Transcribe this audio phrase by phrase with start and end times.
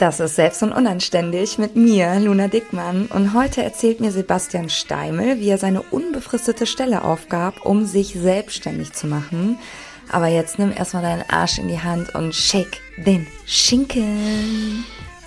[0.00, 3.04] Das ist Selbst und Unanständig mit mir, Luna Dickmann.
[3.08, 8.94] Und heute erzählt mir Sebastian Steimel, wie er seine unbefristete Stelle aufgab, um sich selbstständig
[8.94, 9.58] zu machen.
[10.10, 14.86] Aber jetzt nimm erstmal deinen Arsch in die Hand und shake den Schinken.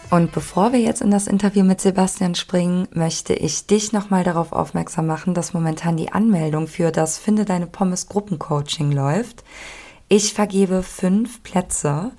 [0.10, 4.52] Und bevor wir jetzt in das Interview mit Sebastian springen, möchte ich dich nochmal darauf
[4.54, 9.44] aufmerksam machen, dass momentan die Anmeldung für das Finde deine Pommes Gruppencoaching läuft.
[10.10, 12.14] Ich vergebe fünf Plätze.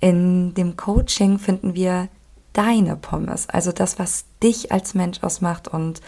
[0.00, 2.08] In dem Coaching finden wir
[2.52, 6.00] deine Pommes, also das, was dich als Mensch ausmacht und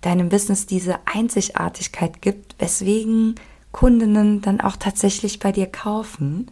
[0.00, 3.34] deinem Business diese Einzigartigkeit gibt, weswegen
[3.72, 6.50] Kundinnen dann auch tatsächlich bei dir kaufen.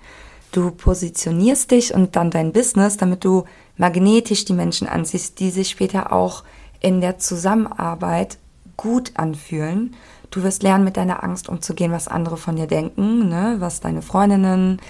[0.52, 3.44] Du positionierst dich und dann dein Business, damit du
[3.76, 6.44] magnetisch die Menschen anziehst, die sich später auch
[6.80, 8.38] in der Zusammenarbeit
[8.76, 9.96] gut anfühlen.
[10.30, 13.56] Du wirst lernen, mit deiner Angst umzugehen, was andere von dir denken, ne?
[13.58, 14.80] was deine Freundinnen,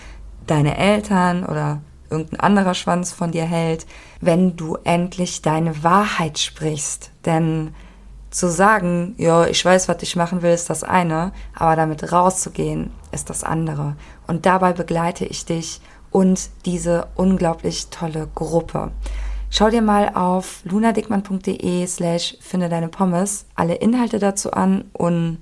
[0.46, 3.86] deine Eltern oder irgendein anderer Schwanz von dir hält,
[4.20, 7.10] wenn du endlich deine Wahrheit sprichst.
[7.24, 7.74] Denn
[8.30, 12.90] zu sagen, ja, ich weiß, was ich machen will, ist das eine, aber damit rauszugehen,
[13.12, 13.96] ist das andere.
[14.26, 18.90] Und dabei begleite ich dich und diese unglaublich tolle Gruppe.
[19.48, 25.38] Schau dir mal auf lunadickmann.de slash finde deine Pommes alle Inhalte dazu an und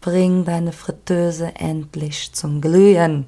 [0.00, 3.26] bring deine Fritteuse endlich zum Glühen.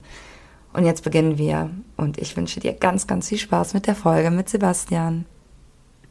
[0.72, 4.30] Und jetzt beginnen wir und ich wünsche dir ganz, ganz viel Spaß mit der Folge
[4.30, 5.26] mit Sebastian.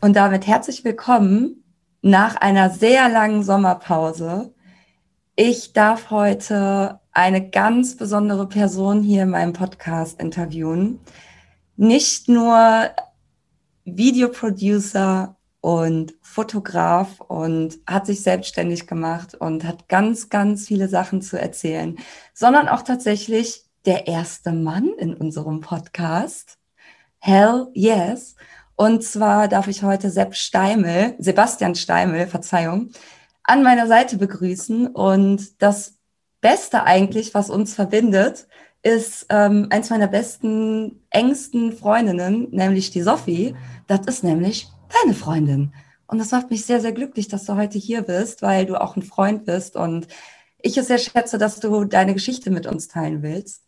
[0.02, 1.64] Und damit herzlich willkommen
[2.02, 4.54] nach einer sehr langen Sommerpause.
[5.36, 11.00] Ich darf heute eine ganz besondere Person hier in meinem Podcast interviewen.
[11.78, 12.90] Nicht nur
[13.86, 21.40] Videoproducer und Fotograf und hat sich selbstständig gemacht und hat ganz, ganz viele Sachen zu
[21.40, 21.98] erzählen,
[22.34, 26.58] sondern auch tatsächlich der erste Mann in unserem Podcast.
[27.20, 28.36] Hell yes.
[28.76, 32.92] Und zwar darf ich heute Sepp Steimel, Sebastian Steimel, Verzeihung,
[33.44, 34.88] an meiner Seite begrüßen.
[34.88, 35.96] Und das
[36.42, 38.48] Beste eigentlich, was uns verbindet,
[38.82, 43.56] ist ähm, eins meiner besten, engsten Freundinnen, nämlich die Sophie.
[43.88, 44.70] Das ist nämlich
[45.04, 45.74] deine Freundin.
[46.08, 48.96] Und das macht mich sehr, sehr glücklich, dass du heute hier bist, weil du auch
[48.96, 50.08] ein Freund bist und
[50.62, 53.66] ich es sehr schätze, dass du deine Geschichte mit uns teilen willst.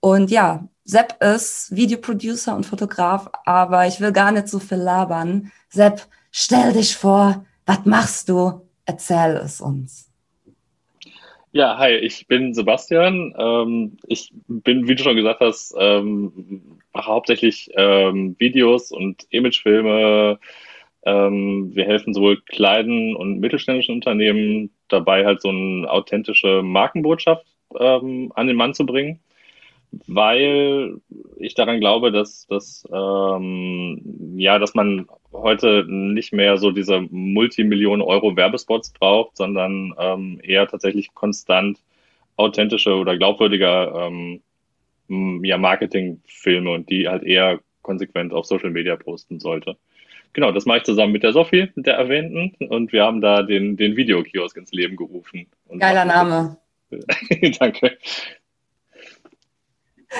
[0.00, 5.52] Und ja, Sepp ist Videoproducer und Fotograf, aber ich will gar nicht so viel labern.
[5.68, 8.62] Sepp, stell dich vor, was machst du?
[8.86, 10.10] Erzähl es uns.
[11.52, 13.34] Ja, hi, ich bin Sebastian.
[13.36, 20.38] Ähm, ich bin, wie du schon gesagt hast, ähm, mache hauptsächlich ähm, Videos und Imagefilme.
[21.04, 27.46] Ähm, wir helfen sowohl kleinen und mittelständischen Unternehmen dabei, halt so eine authentische Markenbotschaft
[27.78, 29.20] ähm, an den Mann zu bringen,
[30.06, 30.96] weil
[31.36, 38.02] ich daran glaube, dass, dass, ähm, ja, dass man heute nicht mehr so diese Multimillionen
[38.02, 41.78] Euro Werbespots braucht, sondern ähm, eher tatsächlich konstant
[42.36, 44.40] authentische oder glaubwürdige ähm,
[45.44, 49.76] ja, Marketingfilme und die halt eher konsequent auf Social Media posten sollte.
[50.32, 53.76] Genau, das mache ich zusammen mit der Sophie, der erwähnten, und wir haben da den,
[53.76, 55.46] den Videokiosk ins Leben gerufen.
[55.76, 56.56] Geiler Name.
[57.58, 57.98] Danke.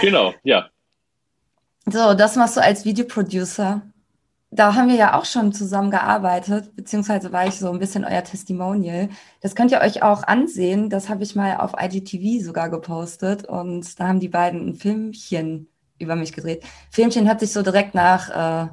[0.00, 0.68] Genau, ja.
[1.86, 3.82] So, das machst du als Videoproducer
[4.50, 8.24] da haben wir ja auch schon zusammen gearbeitet, beziehungsweise war ich so ein bisschen euer
[8.24, 9.08] Testimonial.
[9.40, 10.90] Das könnt ihr euch auch ansehen.
[10.90, 15.68] Das habe ich mal auf IGTV sogar gepostet und da haben die beiden ein Filmchen
[16.00, 16.64] über mich gedreht.
[16.90, 18.68] Filmchen hört sich so direkt nach äh,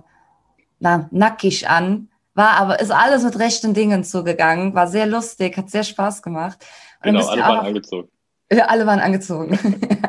[0.80, 5.70] na, nackig an, war aber ist alles mit rechten Dingen zugegangen, war sehr lustig, hat
[5.70, 6.66] sehr Spaß gemacht.
[7.04, 8.10] Und genau, alle waren angezogen.
[8.52, 9.60] Ja, alle waren angezogen.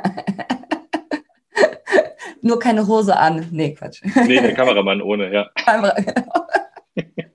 [2.48, 3.46] nur keine Hose an.
[3.52, 4.02] Nee, Quatsch.
[4.26, 5.48] Nee, der Kameramann ohne, ja.
[5.54, 6.46] Kamera, genau.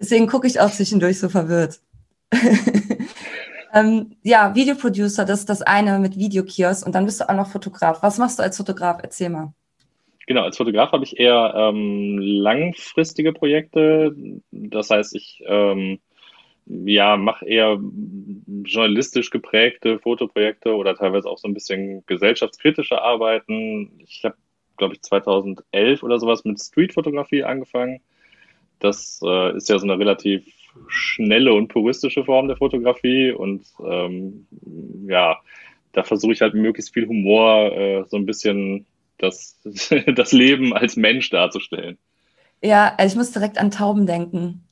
[0.00, 1.80] Deswegen gucke ich auch zwischendurch so verwirrt.
[3.74, 7.50] ähm, ja, Videoproducer, das ist das eine mit Videokiosk und dann bist du auch noch
[7.50, 8.02] Fotograf.
[8.02, 8.98] Was machst du als Fotograf?
[9.02, 9.52] Erzähl mal.
[10.26, 14.14] Genau, als Fotograf habe ich eher ähm, langfristige Projekte.
[14.50, 16.00] Das heißt, ich ähm,
[16.68, 17.78] ja, mache eher
[18.64, 24.00] journalistisch geprägte Fotoprojekte oder teilweise auch so ein bisschen gesellschaftskritische Arbeiten.
[24.06, 24.36] Ich habe,
[24.76, 28.00] glaube ich, 2011 oder sowas mit Streetfotografie angefangen.
[28.80, 30.44] Das äh, ist ja so eine relativ
[30.88, 34.46] schnelle und puristische Form der Fotografie und ähm,
[35.08, 35.38] ja,
[35.92, 38.86] da versuche ich halt möglichst viel Humor, äh, so ein bisschen
[39.16, 39.58] das,
[40.14, 41.98] das Leben als Mensch darzustellen.
[42.62, 44.67] Ja, also ich muss direkt an Tauben denken.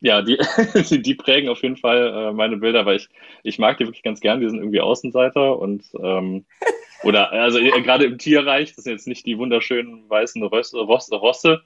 [0.00, 0.38] Ja, die,
[1.02, 3.08] die prägen auf jeden Fall äh, meine Bilder, weil ich,
[3.42, 4.40] ich mag die wirklich ganz gern.
[4.40, 6.44] Die sind irgendwie Außenseiter und ähm,
[7.02, 11.16] oder also äh, gerade im Tierreich, das sind jetzt nicht die wunderschönen weißen Rösse, Rosse,
[11.16, 11.62] Rosse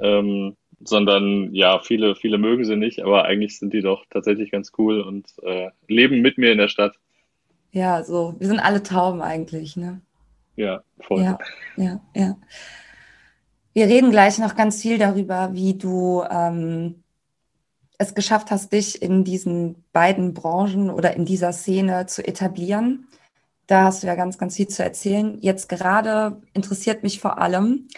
[0.00, 4.72] Ähm, sondern ja, viele, viele mögen sie nicht, aber eigentlich sind die doch tatsächlich ganz
[4.78, 6.94] cool und äh, leben mit mir in der Stadt.
[7.72, 10.00] Ja, so, wir sind alle Tauben eigentlich, ne?
[10.56, 11.22] Ja, voll.
[11.22, 11.38] Ja,
[11.76, 12.36] ja, ja.
[13.72, 17.02] Wir reden gleich noch ganz viel darüber, wie du ähm,
[17.98, 23.08] es geschafft hast, dich in diesen beiden Branchen oder in dieser Szene zu etablieren.
[23.66, 25.38] Da hast du ja ganz, ganz viel zu erzählen.
[25.40, 27.88] Jetzt gerade interessiert mich vor allem,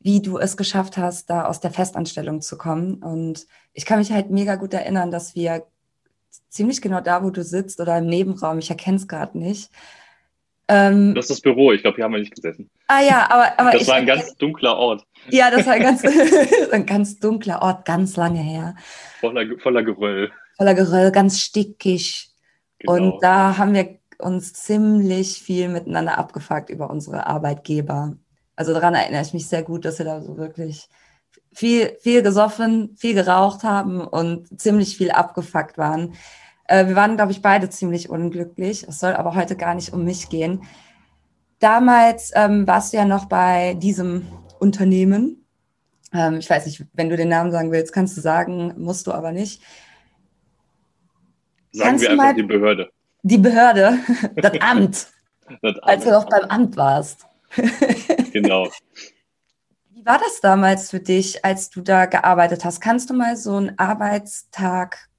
[0.00, 2.94] wie du es geschafft hast, da aus der Festanstellung zu kommen.
[2.94, 5.66] Und ich kann mich halt mega gut erinnern, dass wir
[6.48, 9.70] ziemlich genau da, wo du sitzt oder im Nebenraum, ich erkenne es gerade nicht.
[10.68, 12.70] Ähm, das ist das Büro, ich glaube, hier haben wir nicht gesessen.
[12.92, 13.52] Ah ja, aber.
[13.56, 15.06] aber das war ein ganz dunkler Ort.
[15.28, 16.02] Ja, das war ein ganz,
[16.72, 18.74] ein ganz dunkler Ort, ganz lange her.
[19.20, 20.32] Voller, voller Geröll.
[20.56, 22.32] Voller Geröll, ganz stickig.
[22.80, 22.92] Genau.
[22.94, 28.16] Und da haben wir uns ziemlich viel miteinander abgefragt über unsere Arbeitgeber.
[28.56, 30.88] Also daran erinnere ich mich sehr gut, dass wir da so wirklich
[31.52, 36.14] viel, viel gesoffen, viel geraucht haben und ziemlich viel abgefuckt waren.
[36.64, 38.84] Äh, wir waren, glaube ich, beide ziemlich unglücklich.
[38.88, 40.62] Es soll aber heute gar nicht um mich gehen.
[41.60, 44.26] Damals ähm, warst du ja noch bei diesem
[44.58, 45.46] Unternehmen.
[46.12, 49.12] Ähm, ich weiß nicht, wenn du den Namen sagen willst, kannst du sagen, musst du
[49.12, 49.62] aber nicht.
[51.72, 52.90] Sagen kannst wir einfach die Behörde.
[53.22, 53.98] Die Behörde,
[54.36, 55.06] das Amt.
[55.62, 55.84] das Amt.
[55.84, 57.26] Als du noch beim Amt warst.
[58.32, 58.68] genau.
[59.90, 62.80] Wie war das damals für dich, als du da gearbeitet hast?
[62.80, 65.10] Kannst du mal so einen Arbeitstag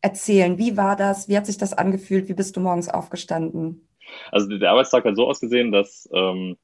[0.00, 0.56] erzählen?
[0.56, 1.28] Wie war das?
[1.28, 2.28] Wie hat sich das angefühlt?
[2.30, 3.86] Wie bist du morgens aufgestanden?
[4.30, 6.56] Also der Arbeitstag hat so ausgesehen, dass ähm,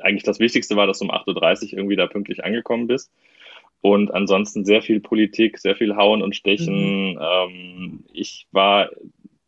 [0.00, 3.10] eigentlich das Wichtigste war, dass du um 8.30 Uhr irgendwie da pünktlich angekommen bist.
[3.80, 7.12] Und ansonsten sehr viel Politik, sehr viel Hauen und Stechen.
[7.12, 7.18] Mhm.
[7.20, 8.90] Ähm, ich war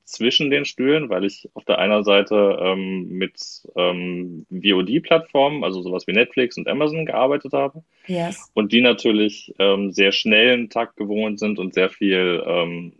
[0.05, 3.35] zwischen den Stühlen, weil ich auf der einen Seite ähm, mit
[3.75, 7.83] ähm, VOD-Plattformen, also sowas wie Netflix und Amazon gearbeitet habe.
[8.07, 8.51] Yes.
[8.55, 12.93] Und die natürlich ähm, sehr schnellen Takt gewohnt sind und sehr viel ähm,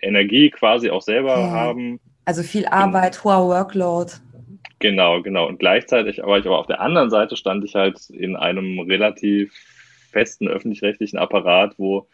[0.00, 1.50] Energie quasi auch selber ja.
[1.50, 2.00] haben.
[2.24, 4.12] Also viel Arbeit, hoher Workload.
[4.78, 5.48] Genau, genau.
[5.48, 9.52] Und gleichzeitig, aber ich aber auf der anderen Seite stand ich halt in einem relativ
[10.10, 12.06] festen öffentlich-rechtlichen Apparat, wo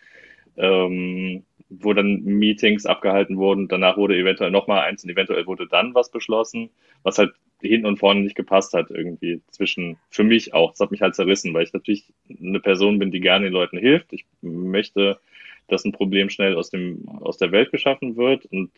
[0.56, 3.69] ähm, wo dann Meetings abgehalten wurden.
[3.69, 6.70] Danach wurde eventuell nochmal eins und eventuell wurde dann was beschlossen,
[7.02, 10.70] was halt hinten und vorne nicht gepasst hat irgendwie zwischen, für mich auch.
[10.70, 13.78] Das hat mich halt zerrissen, weil ich natürlich eine Person bin, die gerne den Leuten
[13.78, 14.12] hilft.
[14.12, 15.19] Ich möchte,
[15.66, 18.46] dass ein Problem schnell aus dem, aus der Welt geschaffen wird.
[18.46, 18.70] Und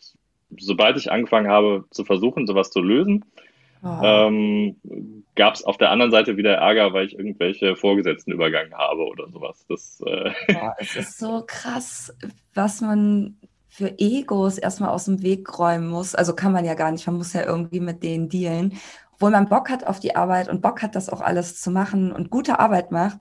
[0.59, 3.25] sobald ich angefangen habe zu versuchen, sowas zu lösen,
[3.83, 3.99] Oh.
[4.03, 4.75] Ähm,
[5.35, 9.29] Gab es auf der anderen Seite wieder Ärger, weil ich irgendwelche Vorgesetzten übergangen habe oder
[9.29, 9.65] sowas.
[9.67, 12.13] Das, äh oh, es ist so krass,
[12.53, 13.37] was man
[13.69, 16.13] für Egos erstmal aus dem Weg räumen muss.
[16.13, 18.77] Also kann man ja gar nicht, man muss ja irgendwie mit denen dealen.
[19.13, 22.11] Obwohl man Bock hat auf die Arbeit und Bock hat, das auch alles zu machen
[22.11, 23.17] und gute Arbeit macht,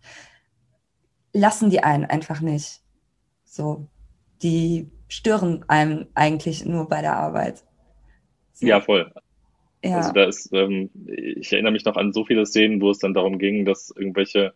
[1.32, 2.82] lassen die einen einfach nicht.
[3.44, 3.86] So,
[4.42, 7.64] die stören einem eigentlich nur bei der Arbeit.
[8.54, 8.66] So.
[8.66, 9.12] Ja, voll.
[9.84, 9.96] Ja.
[9.98, 13.14] Also da ist, ähm, ich erinnere mich noch an so viele Szenen, wo es dann
[13.14, 14.54] darum ging, dass irgendwelche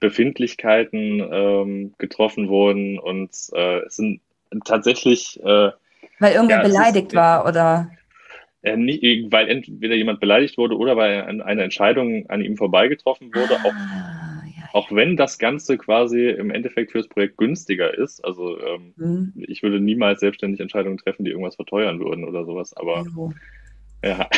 [0.00, 4.20] Befindlichkeiten ähm, getroffen wurden und äh, es sind
[4.64, 5.70] tatsächlich äh,
[6.20, 7.90] weil irgendwer ja, beleidigt ist, war oder
[8.62, 9.02] äh, nicht,
[9.32, 14.27] weil entweder jemand beleidigt wurde oder weil eine Entscheidung an ihm vorbeigetroffen wurde, ah, auch.
[14.72, 18.24] Auch wenn das Ganze quasi im Endeffekt fürs Projekt günstiger ist.
[18.24, 19.32] Also ähm, mhm.
[19.36, 23.32] ich würde niemals selbstständig Entscheidungen treffen, die irgendwas verteuern würden oder sowas, aber jo.
[24.04, 24.28] Ja.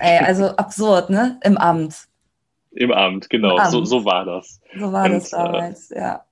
[0.00, 1.38] Ey, also absurd, ne?
[1.44, 2.08] Im Amt.
[2.72, 3.54] Im Amt, genau.
[3.54, 3.70] Im Amt.
[3.70, 4.60] So, so war das.
[4.76, 6.24] So war und, das äh, damals, äh, ja.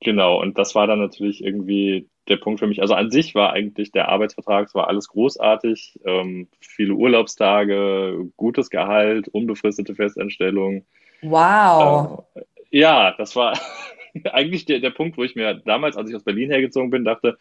[0.00, 2.80] Genau, und das war dann natürlich irgendwie der Punkt für mich.
[2.82, 8.70] Also an sich war eigentlich der Arbeitsvertrag, es war alles großartig, ähm, viele Urlaubstage, gutes
[8.70, 10.84] Gehalt, unbefristete Festanstellung.
[11.22, 12.24] Wow.
[12.34, 12.42] Äh,
[12.74, 13.58] ja, das war
[14.32, 17.38] eigentlich der, der Punkt, wo ich mir damals, als ich aus Berlin hergezogen bin, dachte,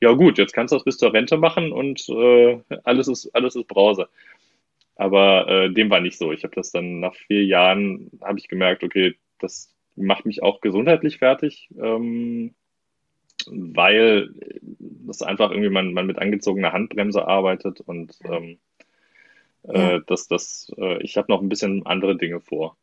[0.00, 3.56] ja gut, jetzt kannst du das bis zur Rente machen und äh, alles ist alles
[3.56, 4.08] ist Brause.
[4.94, 6.32] Aber äh, dem war nicht so.
[6.32, 10.60] Ich habe das dann nach vier Jahren habe ich gemerkt, okay, das macht mich auch
[10.60, 12.54] gesundheitlich fertig, ähm,
[13.46, 14.30] weil
[14.70, 18.58] das einfach irgendwie man, man mit angezogener Handbremse arbeitet und ähm,
[19.62, 19.98] äh, ja.
[20.00, 22.76] dass das, äh, ich habe noch ein bisschen andere Dinge vor.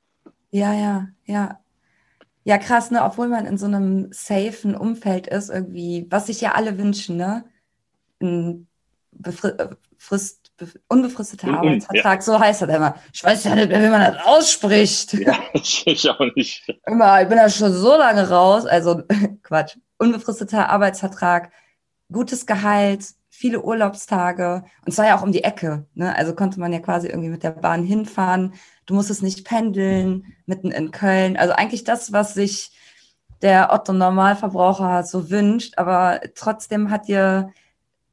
[0.50, 1.63] Ja, ja, ja.
[2.46, 3.04] Ja, krass, ne?
[3.04, 7.46] Obwohl man in so einem safen Umfeld ist, irgendwie, was sich ja alle wünschen, ne?
[8.22, 8.68] Ein
[9.12, 12.22] befrist, äh, unbefristeter Un Arbeitsvertrag, ja.
[12.22, 12.96] so heißt das immer.
[13.14, 15.14] Ich weiß ja nicht mehr, wie man das ausspricht.
[15.14, 16.68] Ja, ich auch nicht.
[16.86, 18.66] Immer, ich bin da schon so lange raus.
[18.66, 19.04] Also,
[19.44, 19.78] Quatsch.
[19.98, 21.52] Unbefristeter Arbeitsvertrag,
[22.12, 25.88] gutes Gehalt, viele Urlaubstage und zwar ja auch um die Ecke.
[25.96, 26.16] Ne?
[26.16, 28.54] Also konnte man ja quasi irgendwie mit der Bahn hinfahren.
[28.86, 31.36] Du musstest nicht pendeln, mitten in Köln.
[31.36, 32.72] Also eigentlich das, was sich
[33.42, 37.52] der Otto Normalverbraucher so wünscht, aber trotzdem hat dir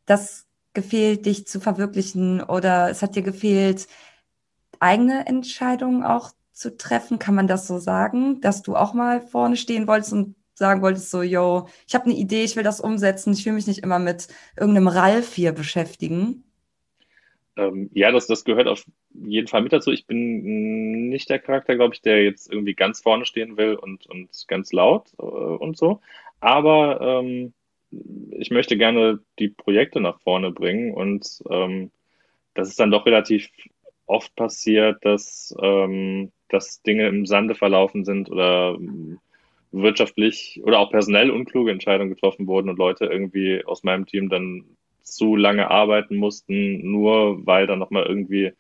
[0.07, 3.89] das gefehlt, dich zu verwirklichen oder es hat dir gefehlt,
[4.79, 7.19] eigene Entscheidungen auch zu treffen?
[7.19, 11.11] Kann man das so sagen, dass du auch mal vorne stehen wolltest und sagen wolltest,
[11.11, 13.99] so, yo, ich habe eine Idee, ich will das umsetzen, ich will mich nicht immer
[13.99, 16.45] mit irgendeinem Ralf hier beschäftigen?
[17.57, 19.91] Ähm, ja, das, das gehört auf jeden Fall mit dazu.
[19.91, 24.07] Ich bin nicht der Charakter, glaube ich, der jetzt irgendwie ganz vorne stehen will und,
[24.07, 26.01] und ganz laut äh, und so.
[26.41, 27.53] Aber ähm,
[28.31, 31.91] ich möchte gerne die Projekte nach vorne bringen und ähm,
[32.55, 33.49] das ist dann doch relativ
[34.07, 38.77] oft passiert, dass, ähm, dass Dinge im Sande verlaufen sind oder
[39.73, 44.65] wirtschaftlich oder auch personell unkluge Entscheidungen getroffen wurden und Leute irgendwie aus meinem Team dann
[45.03, 48.53] zu lange arbeiten mussten, nur weil dann nochmal irgendwie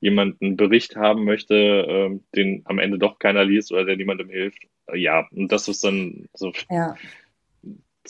[0.00, 4.28] jemand einen Bericht haben möchte, äh, den am Ende doch keiner liest oder der niemandem
[4.28, 4.62] hilft.
[4.94, 6.94] Ja, und das ist dann so ja.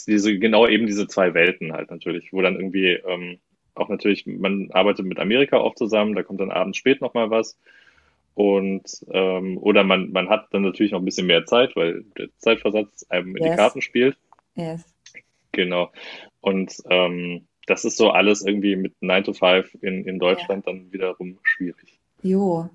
[0.06, 3.38] diese, genau eben diese zwei Welten halt natürlich, wo dann irgendwie ähm,
[3.74, 7.58] auch natürlich, man arbeitet mit Amerika oft zusammen, da kommt dann abends spät nochmal was.
[8.36, 12.28] Und ähm, oder man, man hat dann natürlich noch ein bisschen mehr Zeit, weil der
[12.36, 14.18] Zeitversatz einem in die Karten spielt.
[14.56, 14.84] Yes.
[15.52, 15.90] Genau.
[16.42, 20.72] Und ähm, das ist so alles irgendwie mit 9 to 5 in, in Deutschland ja.
[20.72, 21.98] dann wiederum schwierig.
[22.20, 22.68] Jo,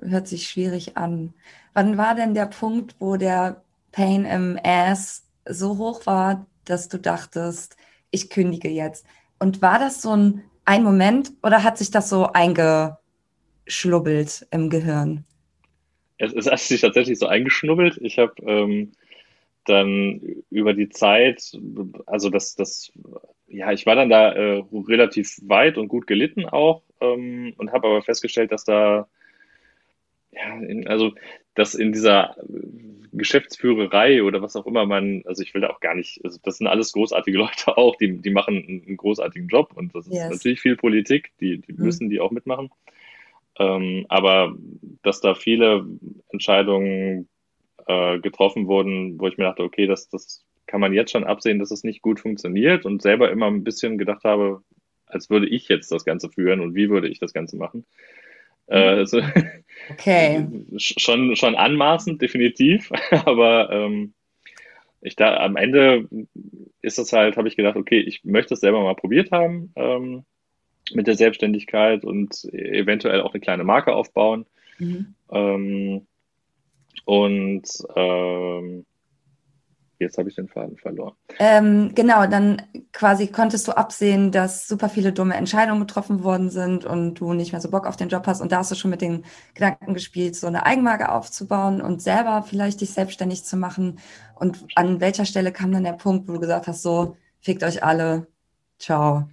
[0.00, 1.32] hört sich schwierig an.
[1.74, 3.62] Wann war denn der Punkt, wo der
[3.92, 7.76] Pain im Ass so hoch war, dass du dachtest,
[8.10, 9.06] ich kündige jetzt?
[9.38, 12.98] Und war das so ein, ein Moment oder hat sich das so einge
[13.66, 15.24] schlubbelt im Gehirn?
[16.18, 17.98] Es, es hat sich tatsächlich so eingeschnubbelt.
[18.00, 18.92] Ich habe ähm,
[19.64, 21.58] dann über die Zeit,
[22.06, 22.92] also das, das,
[23.46, 27.88] ja, ich war dann da äh, relativ weit und gut gelitten auch ähm, und habe
[27.88, 29.08] aber festgestellt, dass da,
[30.32, 31.12] ja, in, also
[31.54, 32.36] dass in dieser
[33.12, 36.58] Geschäftsführerei oder was auch immer man, also ich will da auch gar nicht, also das
[36.58, 40.14] sind alles großartige Leute auch, die, die machen einen, einen großartigen Job und das ist
[40.14, 40.30] yes.
[40.30, 41.84] natürlich viel Politik, die, die mhm.
[41.84, 42.70] müssen die auch mitmachen.
[43.58, 44.54] Ähm, aber
[45.02, 45.86] dass da viele
[46.30, 47.28] Entscheidungen
[47.86, 51.58] äh, getroffen wurden, wo ich mir dachte, okay, das, das kann man jetzt schon absehen,
[51.58, 54.62] dass es nicht gut funktioniert und selber immer ein bisschen gedacht habe,
[55.06, 57.84] als würde ich jetzt das Ganze führen und wie würde ich das Ganze machen.
[58.66, 59.20] Äh, also,
[59.90, 60.46] okay.
[60.76, 62.90] schon, schon anmaßend, definitiv,
[63.26, 64.14] aber ähm,
[65.02, 66.08] ich da am Ende
[66.80, 69.72] ist es halt, habe ich gedacht, okay, ich möchte es selber mal probiert haben.
[69.74, 70.24] Ähm,
[70.92, 74.46] mit der Selbstständigkeit und eventuell auch eine kleine Marke aufbauen.
[74.78, 75.14] Mhm.
[75.30, 76.06] Ähm,
[77.04, 78.84] und ähm,
[79.98, 81.14] jetzt habe ich den Faden verloren.
[81.38, 82.62] Ähm, genau, dann
[82.92, 87.52] quasi konntest du absehen, dass super viele dumme Entscheidungen getroffen worden sind und du nicht
[87.52, 88.40] mehr so Bock auf den Job hast.
[88.40, 89.24] Und da hast du schon mit den
[89.54, 93.98] Gedanken gespielt, so eine Eigenmarke aufzubauen und selber vielleicht dich selbstständig zu machen.
[94.34, 97.82] Und an welcher Stelle kam dann der Punkt, wo du gesagt hast, so, fickt euch
[97.82, 98.26] alle,
[98.78, 99.28] ciao.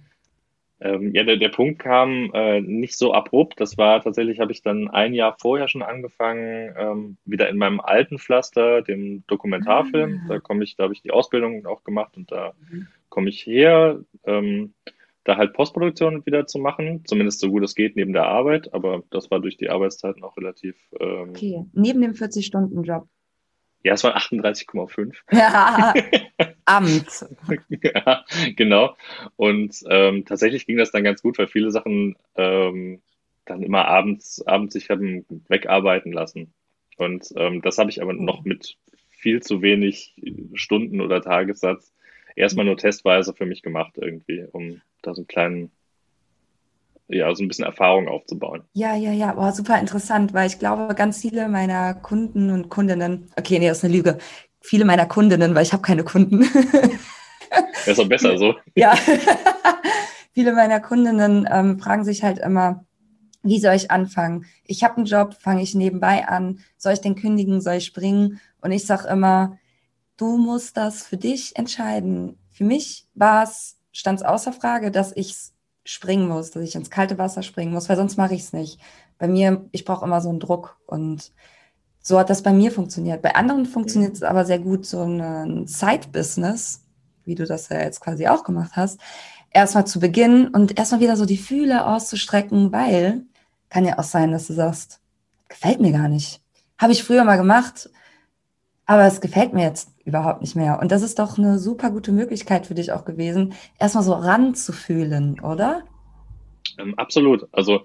[0.80, 3.60] Ähm, ja, der, der Punkt kam äh, nicht so abrupt.
[3.60, 7.80] Das war tatsächlich, habe ich dann ein Jahr vorher schon angefangen, ähm, wieder in meinem
[7.80, 10.22] alten Pflaster, dem Dokumentarfilm.
[10.24, 10.28] Ah.
[10.28, 12.88] Da komme ich, da habe ich die Ausbildung auch gemacht und da mhm.
[13.10, 14.72] komme ich her, ähm,
[15.24, 19.02] da halt Postproduktion wieder zu machen, zumindest so gut es geht neben der Arbeit, aber
[19.10, 20.76] das war durch die Arbeitszeiten auch relativ.
[20.98, 23.06] Ähm, okay, neben dem 40-Stunden-Job.
[23.82, 25.14] Ja, es waren 38,5.
[25.32, 25.94] Ja,
[26.70, 27.26] Amt.
[27.68, 28.24] ja,
[28.56, 28.96] genau.
[29.36, 33.02] Und ähm, tatsächlich ging das dann ganz gut, weil viele Sachen ähm,
[33.44, 36.52] dann immer abends, abends sich haben wegarbeiten lassen.
[36.96, 38.76] Und ähm, das habe ich aber noch mit
[39.10, 40.14] viel zu wenig
[40.54, 41.92] Stunden oder Tagessatz
[42.36, 45.70] erstmal nur testweise für mich gemacht irgendwie, um da so einen kleinen
[47.12, 48.62] ja, so ein bisschen Erfahrung aufzubauen.
[48.72, 53.26] Ja, ja, ja, boah, super interessant, weil ich glaube, ganz viele meiner Kunden und Kundinnen,
[53.36, 54.18] okay, nee, das ist eine Lüge,
[54.60, 56.44] viele meiner Kundinnen, weil ich habe keine Kunden.
[57.50, 58.54] Das ist doch besser so.
[58.74, 58.94] Ja,
[60.32, 62.84] viele meiner Kundinnen ähm, fragen sich halt immer,
[63.42, 64.44] wie soll ich anfangen?
[64.64, 68.40] Ich habe einen Job, fange ich nebenbei an, soll ich den kündigen, soll ich springen?
[68.60, 69.58] Und ich sage immer,
[70.16, 72.38] du musst das für dich entscheiden.
[72.50, 75.34] Für mich war es, stand es außer Frage, dass ich
[75.84, 78.78] springen muss, dass ich ins kalte Wasser springen muss, weil sonst mache ich es nicht.
[79.18, 81.32] Bei mir, ich brauche immer so einen Druck und
[82.02, 83.22] so hat das bei mir funktioniert.
[83.22, 86.84] Bei anderen funktioniert es aber sehr gut, so ein Side-Business,
[87.24, 89.00] wie du das ja jetzt quasi auch gemacht hast,
[89.50, 93.24] erstmal zu beginnen und erstmal wieder so die Fühle auszustrecken, weil
[93.68, 95.00] kann ja auch sein, dass du sagst,
[95.48, 96.40] gefällt mir gar nicht.
[96.78, 97.88] Habe ich früher mal gemacht,
[98.86, 100.80] aber es gefällt mir jetzt überhaupt nicht mehr.
[100.80, 105.38] Und das ist doch eine super gute Möglichkeit für dich auch gewesen, erstmal so ranzufühlen,
[105.40, 105.82] oder?
[106.78, 107.48] Ähm, absolut.
[107.52, 107.82] Also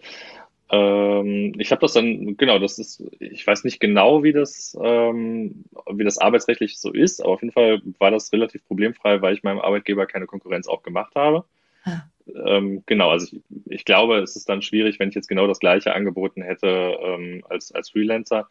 [0.72, 6.04] ich habe das dann, genau, das ist, ich weiß nicht genau, wie das, ähm, wie
[6.04, 9.60] das arbeitsrechtlich so ist, aber auf jeden Fall war das relativ problemfrei, weil ich meinem
[9.60, 11.46] Arbeitgeber keine Konkurrenz auch gemacht habe.
[11.84, 12.02] Ah.
[12.46, 15.60] Ähm, genau, also ich, ich glaube, es ist dann schwierig, wenn ich jetzt genau das
[15.60, 18.50] gleiche angeboten hätte ähm, als, als Freelancer.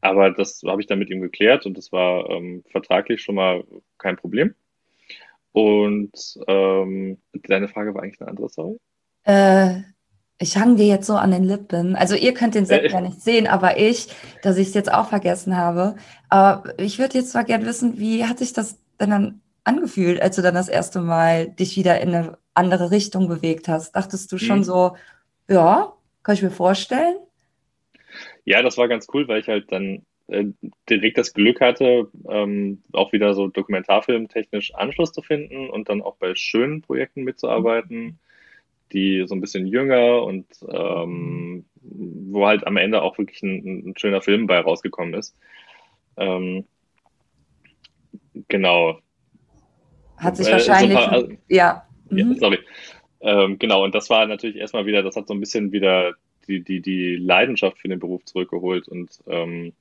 [0.00, 3.64] Aber das habe ich dann mit ihm geklärt und das war ähm, vertraglich schon mal
[3.98, 4.54] kein Problem.
[5.50, 8.78] Und ähm, deine Frage war eigentlich eine andere, sorry.
[9.24, 9.80] Äh,
[10.38, 11.96] ich hang dir jetzt so an den Lippen.
[11.96, 14.08] Also ihr könnt den Sekt ja nicht sehen, aber ich,
[14.42, 15.96] dass ich es jetzt auch vergessen habe.
[16.28, 20.36] Aber ich würde jetzt mal gerne wissen, wie hat sich das denn dann angefühlt, als
[20.36, 23.96] du dann das erste Mal dich wieder in eine andere Richtung bewegt hast?
[23.96, 24.64] Dachtest du schon hm.
[24.64, 24.96] so,
[25.48, 25.92] ja,
[26.22, 27.16] kann ich mir vorstellen?
[28.44, 30.44] Ja, das war ganz cool, weil ich halt dann äh,
[30.88, 36.16] direkt das Glück hatte, ähm, auch wieder so dokumentarfilmtechnisch Anschluss zu finden und dann auch
[36.16, 38.20] bei schönen Projekten mitzuarbeiten
[38.92, 43.94] die so ein bisschen jünger und ähm, wo halt am Ende auch wirklich ein, ein
[43.96, 45.36] schöner Film bei rausgekommen ist.
[46.16, 46.64] Ähm,
[48.48, 48.98] genau.
[50.16, 51.86] Hat sich wahrscheinlich, äh, so paar, also, ja.
[52.10, 52.34] ja mhm.
[52.36, 52.58] Sorry.
[53.20, 56.14] Ähm, genau, und das war natürlich erstmal wieder, das hat so ein bisschen wieder
[56.46, 59.72] die, die, die Leidenschaft für den Beruf zurückgeholt und ähm,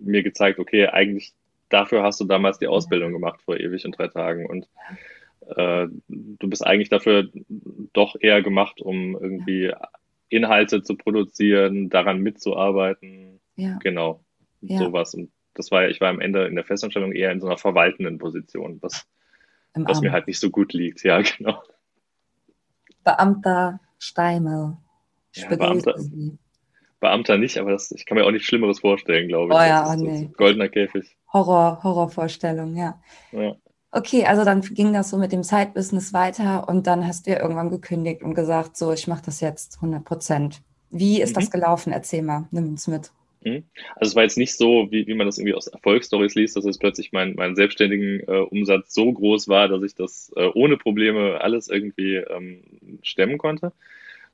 [0.00, 1.32] mir gezeigt, okay, eigentlich
[1.68, 4.68] dafür hast du damals die Ausbildung gemacht vor ewig und drei Tagen und
[5.56, 7.28] äh, du bist eigentlich dafür
[7.92, 9.72] doch eher gemacht, um irgendwie
[10.28, 13.40] Inhalte zu produzieren, daran mitzuarbeiten.
[13.56, 13.78] Ja.
[13.82, 14.24] Genau.
[14.60, 14.78] Ja.
[14.78, 15.14] Sowas.
[15.14, 18.18] Und das war ich war am Ende in der Festanstellung eher in so einer verwaltenden
[18.18, 19.06] Position, was,
[19.74, 21.04] was mir halt nicht so gut liegt.
[21.04, 21.62] Ja, genau.
[23.04, 24.76] Beamter Steimel.
[25.34, 25.94] Ja, Beamter,
[27.00, 29.58] Beamter nicht, aber das, ich kann mir auch nichts Schlimmeres vorstellen, glaube ich.
[29.58, 30.30] Oh ja, nee.
[30.36, 31.16] Goldener Käfig.
[31.32, 33.00] Horror, Horrorvorstellung, ja.
[33.32, 33.56] ja.
[33.94, 37.40] Okay, also dann ging das so mit dem Side-Business weiter und dann hast du ja
[37.40, 40.62] irgendwann gekündigt und gesagt, so, ich mache das jetzt 100 Prozent.
[40.90, 41.40] Wie ist mhm.
[41.40, 41.92] das gelaufen?
[41.92, 43.10] Erzähl mal, nimm uns mit.
[43.44, 43.64] Mhm.
[43.96, 46.64] Also es war jetzt nicht so, wie, wie man das irgendwie aus Erfolgsstories liest, dass
[46.64, 50.78] jetzt plötzlich mein, mein selbstständigen äh, Umsatz so groß war, dass ich das äh, ohne
[50.78, 52.62] Probleme alles irgendwie ähm,
[53.02, 53.72] stemmen konnte,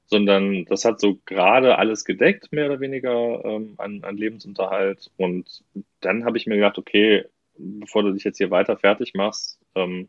[0.06, 5.10] sondern das hat so gerade alles gedeckt, mehr oder weniger ähm, an, an Lebensunterhalt.
[5.16, 5.64] Und
[6.00, 7.24] dann habe ich mir gedacht, okay,
[7.58, 10.08] bevor du dich jetzt hier weiter fertig machst, ähm,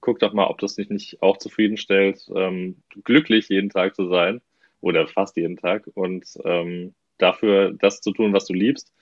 [0.00, 4.40] guck doch mal, ob das dich nicht auch zufriedenstellt, ähm, glücklich jeden Tag zu sein
[4.80, 8.92] oder fast jeden Tag und ähm, dafür das zu tun, was du liebst.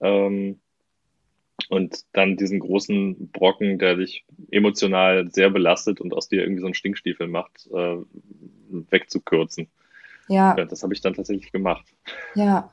[0.00, 0.60] Ähm,
[1.68, 6.66] und dann diesen großen Brocken, der dich emotional sehr belastet und aus dir irgendwie so
[6.66, 7.96] einen Stinkstiefel macht, äh,
[8.90, 9.68] wegzukürzen.
[10.28, 10.56] Ja.
[10.56, 11.84] ja das habe ich dann tatsächlich gemacht.
[12.34, 12.72] Ja,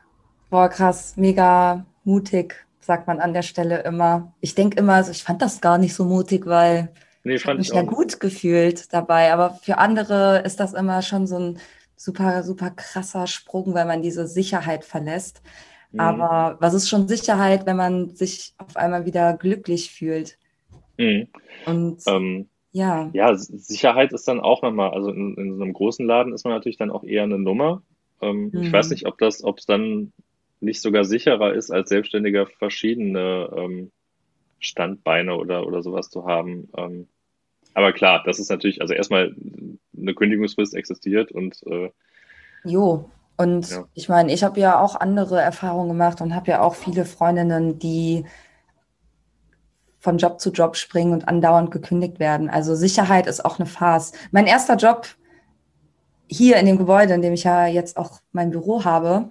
[0.49, 4.33] boah, krass, mega mutig sagt man an der Stelle immer.
[4.41, 6.89] Ich denke immer, also ich fand das gar nicht so mutig, weil
[7.23, 9.33] nee, ich habe mich ja gut gefühlt dabei.
[9.33, 11.59] Aber für andere ist das immer schon so ein
[11.95, 15.41] super, super krasser Sprung, weil man diese Sicherheit verlässt.
[15.91, 15.99] Mhm.
[15.99, 20.37] Aber was ist schon Sicherheit, wenn man sich auf einmal wieder glücklich fühlt?
[20.97, 21.27] Mhm.
[21.65, 23.09] Und ähm, ja.
[23.13, 26.53] Ja, Sicherheit ist dann auch nochmal, also in, in, so einem großen Laden ist man
[26.53, 27.81] natürlich dann auch eher eine Nummer.
[28.21, 28.63] Ähm, mhm.
[28.63, 30.11] Ich weiß nicht, ob das, ob es dann
[30.65, 33.91] nicht sogar sicherer ist, als Selbstständiger verschiedene ähm,
[34.59, 36.69] Standbeine oder, oder sowas zu haben.
[36.77, 37.07] Ähm,
[37.73, 39.35] aber klar, das ist natürlich, also erstmal
[39.97, 41.89] eine Kündigungsfrist existiert und äh,
[42.63, 43.85] Jo, und ja.
[43.93, 47.79] ich meine, ich habe ja auch andere Erfahrungen gemacht und habe ja auch viele Freundinnen,
[47.79, 48.25] die
[49.99, 52.49] von Job zu Job springen und andauernd gekündigt werden.
[52.49, 54.13] Also Sicherheit ist auch eine Farce.
[54.31, 55.07] Mein erster Job
[56.27, 59.29] hier in dem Gebäude, in dem ich ja jetzt auch mein Büro habe,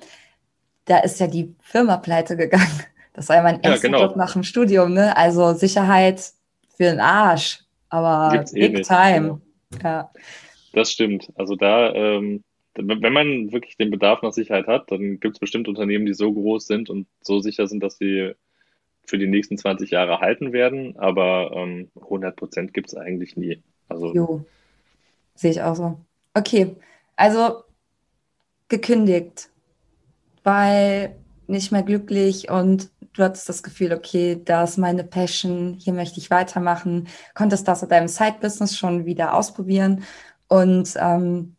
[0.85, 2.83] da ist ja die Firma pleite gegangen.
[3.15, 4.03] Das war ja mein erster ja, genau.
[4.03, 5.17] Job nach dem Studium, ne?
[5.17, 6.33] Also Sicherheit
[6.77, 9.41] für den Arsch, aber Gibt's eh big eh time.
[9.71, 9.85] Genau.
[9.85, 10.11] Ja.
[10.73, 11.33] Das stimmt.
[11.37, 12.43] Also da, ähm,
[12.75, 16.33] wenn man wirklich den Bedarf nach Sicherheit hat, dann gibt es bestimmt Unternehmen, die so
[16.33, 18.33] groß sind und so sicher sind, dass sie
[19.07, 20.97] für die nächsten 20 Jahre halten werden.
[20.99, 23.63] Aber ähm, 100 Prozent gibt es eigentlich nie.
[23.89, 24.45] Also, jo,
[25.37, 26.01] sehe ich auch so.
[26.35, 26.75] Okay,
[27.15, 27.63] also
[28.69, 29.51] gekündigt
[30.45, 35.93] weil nicht mehr glücklich und du hattest das Gefühl, okay, da ist meine Passion, hier
[35.93, 40.05] möchte ich weitermachen, konntest das in deinem Side-Business schon wieder ausprobieren
[40.49, 41.57] und ähm,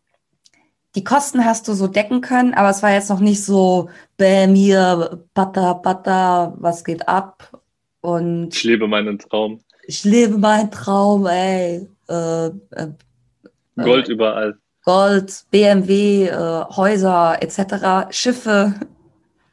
[0.96, 4.54] die Kosten hast du so decken können, aber es war jetzt noch nicht so, bäm,
[4.54, 7.60] hier, Butter, Butter, was geht ab?
[8.00, 9.60] Und ich lebe meinen Traum.
[9.86, 11.86] Ich lebe meinen Traum, ey.
[12.08, 12.88] Äh, äh,
[13.76, 14.58] Gold äh, überall.
[14.86, 18.72] Gold, BMW, äh, Häuser etc., Schiffe.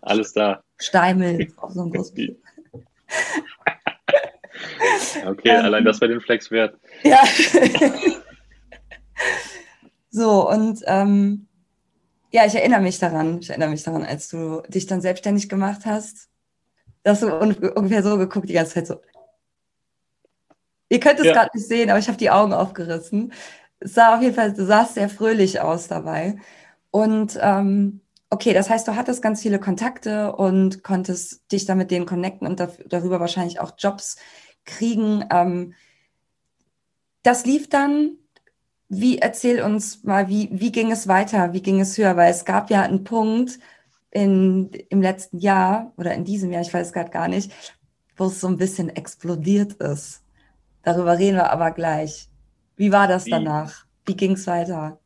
[0.01, 0.63] Alles da.
[0.77, 2.13] Steimel, auch so ein großes
[5.25, 6.77] Okay, ähm, allein das wäre den Flex wert.
[7.03, 7.23] Ja.
[10.11, 11.47] so, und ähm,
[12.31, 13.39] Ja, ich erinnere mich daran.
[13.39, 16.29] Ich erinnere mich daran, als du dich dann selbstständig gemacht hast,
[17.01, 19.01] dass du ungefähr so geguckt die ganze Zeit so.
[20.89, 21.33] Ihr könnt es ja.
[21.33, 23.33] gerade nicht sehen, aber ich habe die Augen aufgerissen.
[23.83, 26.37] Es sah auf jeden Fall, du sahst sehr fröhlich aus dabei.
[26.91, 31.91] Und ähm, okay, das heißt, du hattest ganz viele Kontakte und konntest dich dann mit
[31.91, 34.17] denen connecten und darüber wahrscheinlich auch Jobs
[34.65, 35.25] kriegen.
[35.31, 35.73] Ähm,
[37.23, 38.17] das lief dann.
[38.89, 41.53] Wie erzähl uns mal, wie, wie ging es weiter?
[41.53, 42.15] Wie ging es höher?
[42.15, 43.59] Weil es gab ja einen Punkt
[44.11, 47.51] in, im letzten Jahr oder in diesem Jahr, ich weiß gerade gar nicht,
[48.15, 50.21] wo es so ein bisschen explodiert ist.
[50.83, 52.29] Darüber reden wir aber gleich.
[52.75, 53.85] Wie war das danach?
[54.05, 54.99] Wie ging es weiter?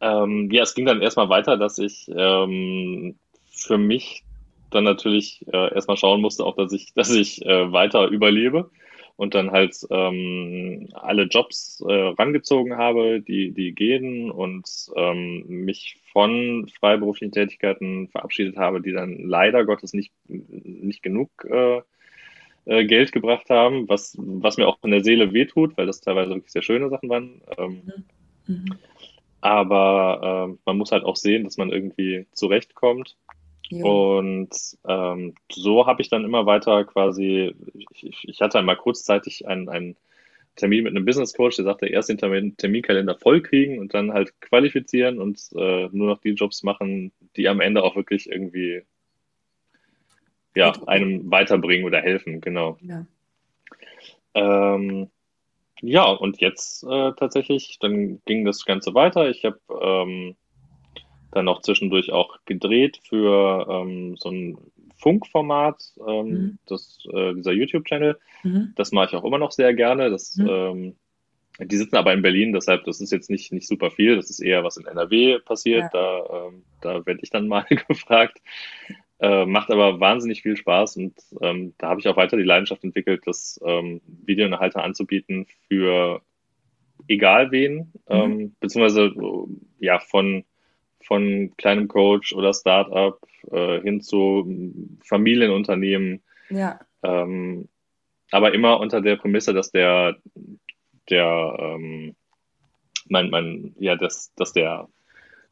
[0.00, 3.16] Ähm, ja, es ging dann erstmal weiter, dass ich ähm,
[3.50, 4.24] für mich
[4.70, 8.70] dann natürlich äh, erstmal schauen musste, auch dass ich, dass ich äh, weiter überlebe
[9.16, 15.98] und dann halt ähm, alle Jobs äh, rangezogen habe, die, die gehen und ähm, mich
[16.12, 21.82] von freiberuflichen Tätigkeiten verabschiedet habe, die dann leider Gottes nicht, nicht genug äh,
[22.68, 26.34] äh, Geld gebracht haben, was, was mir auch in der Seele wehtut, weil das teilweise
[26.34, 27.40] wirklich sehr schöne Sachen waren.
[27.56, 27.82] Ähm,
[28.46, 28.54] mhm.
[28.54, 28.78] mhm.
[29.40, 33.16] Aber äh, man muss halt auch sehen, dass man irgendwie zurechtkommt.
[33.70, 33.84] Ja.
[33.84, 34.50] Und
[34.86, 37.54] ähm, so habe ich dann immer weiter quasi,
[37.92, 39.96] ich, ich hatte einmal kurzzeitig einen, einen
[40.56, 44.12] Termin mit einem Business Coach, der sagte, erst den Termin, Terminkalender voll kriegen und dann
[44.12, 48.82] halt qualifizieren und äh, nur noch die Jobs machen, die am Ende auch wirklich irgendwie
[50.54, 52.78] ja, einem weiterbringen oder helfen, genau.
[52.80, 53.06] Ja.
[54.34, 55.10] Ähm,
[55.80, 59.28] ja, und jetzt äh, tatsächlich, dann ging das Ganze weiter.
[59.30, 60.36] Ich habe ähm,
[61.30, 64.58] dann noch zwischendurch auch gedreht für ähm, so ein
[64.96, 66.58] Funkformat, ähm, mhm.
[66.66, 68.18] das, äh, dieser YouTube-Channel.
[68.42, 68.72] Mhm.
[68.76, 70.10] Das mache ich auch immer noch sehr gerne.
[70.10, 70.48] Das, mhm.
[70.48, 70.96] ähm,
[71.60, 74.16] die sitzen aber in Berlin, deshalb, das ist jetzt nicht, nicht super viel.
[74.16, 75.82] Das ist eher was in NRW passiert.
[75.82, 75.88] Ja.
[75.92, 78.40] Da, ähm, da werde ich dann mal gefragt.
[79.20, 82.84] Äh, macht aber wahnsinnig viel Spaß und ähm, da habe ich auch weiter die Leidenschaft
[82.84, 86.22] entwickelt, das ähm, Videoinhalte anzubieten für
[87.08, 87.90] egal wen, mhm.
[88.08, 89.12] ähm, beziehungsweise
[89.80, 90.44] ja von
[91.08, 93.18] von kleinem Coach oder Startup
[93.50, 94.46] äh, hin zu
[95.02, 96.22] Familienunternehmen.
[96.50, 96.78] Ja.
[97.02, 97.68] Ähm,
[98.30, 100.16] aber immer unter der Prämisse, dass der,
[101.08, 102.14] der, ähm,
[103.08, 104.88] mein, mein, ja, dass, dass der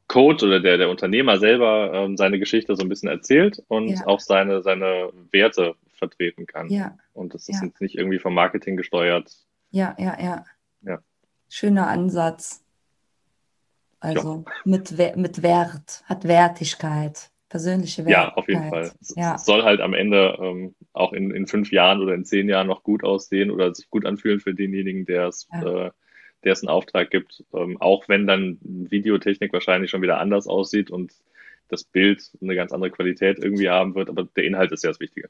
[0.08, 4.06] Coach oder der, der Unternehmer selber ähm, seine Geschichte so ein bisschen erzählt und ja.
[4.06, 6.68] auch seine, seine Werte vertreten kann.
[6.68, 6.96] Ja.
[7.12, 7.66] Und das ist ja.
[7.66, 9.32] jetzt nicht irgendwie vom Marketing gesteuert.
[9.70, 10.44] Ja, ja, ja.
[10.82, 10.98] ja.
[11.48, 12.62] Schöner Ansatz.
[13.98, 14.52] Also ja.
[14.64, 18.28] mit, mit Wert, hat Wertigkeit, persönliche Wertigkeit.
[18.28, 18.92] Ja, auf jeden Fall.
[19.16, 19.34] Ja.
[19.34, 22.68] Es soll halt am Ende ähm, auch in, in fünf Jahren oder in zehn Jahren
[22.68, 25.90] noch gut aussehen oder sich gut anfühlen für denjenigen, der es, äh,
[26.44, 27.44] der es einen Auftrag gibt.
[27.52, 31.12] Ähm, auch wenn dann Videotechnik wahrscheinlich schon wieder anders aussieht und
[31.68, 35.00] das Bild eine ganz andere Qualität irgendwie haben wird, aber der Inhalt ist ja das
[35.00, 35.28] Wichtige.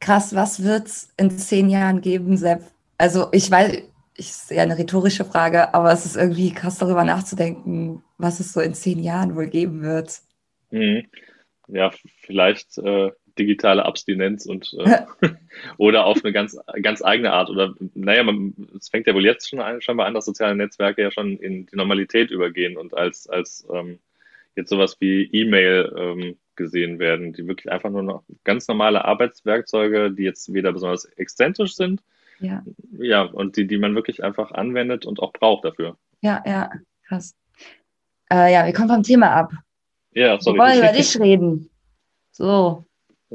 [0.00, 2.62] Krass, was wird es in zehn Jahren geben, Sepp?
[2.98, 3.82] Also ich weiß,
[4.16, 8.60] ich sehe eine rhetorische Frage, aber es ist irgendwie krass darüber nachzudenken, was es so
[8.60, 10.20] in zehn Jahren wohl geben wird.
[10.70, 11.06] Mhm.
[11.68, 11.90] Ja,
[12.20, 15.02] vielleicht äh, digitale Abstinenz und äh,
[15.76, 19.48] oder auf eine ganz ganz eigene Art oder naja, man, es fängt ja wohl jetzt
[19.48, 23.28] schon an, scheinbar an, dass soziale Netzwerke ja schon in die Normalität übergehen und als
[23.28, 23.98] als ähm,
[24.56, 30.12] jetzt sowas wie E-Mail ähm, gesehen werden, die wirklich einfach nur noch ganz normale Arbeitswerkzeuge,
[30.12, 32.00] die jetzt weder besonders exzentrisch sind,
[32.40, 32.62] ja.
[32.98, 35.96] Ja, und die, die man wirklich einfach anwendet und auch braucht dafür.
[36.20, 36.70] Ja, ja,
[37.06, 37.34] krass.
[38.30, 39.52] Äh, ja, wir kommen vom Thema ab.
[40.12, 40.58] Ja, sorry.
[40.58, 41.70] Wir wollen über dich reden.
[42.32, 42.84] So.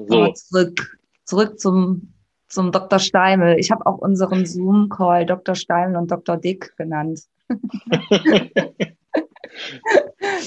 [0.08, 0.32] So.
[0.34, 2.14] Zurück, zurück zum,
[2.48, 3.00] zum Dr.
[3.00, 3.60] Steimel.
[3.60, 5.56] Ich habe auch unseren Zoom-Call Dr.
[5.56, 6.38] Steimel und Dr.
[6.38, 7.22] Dick genannt.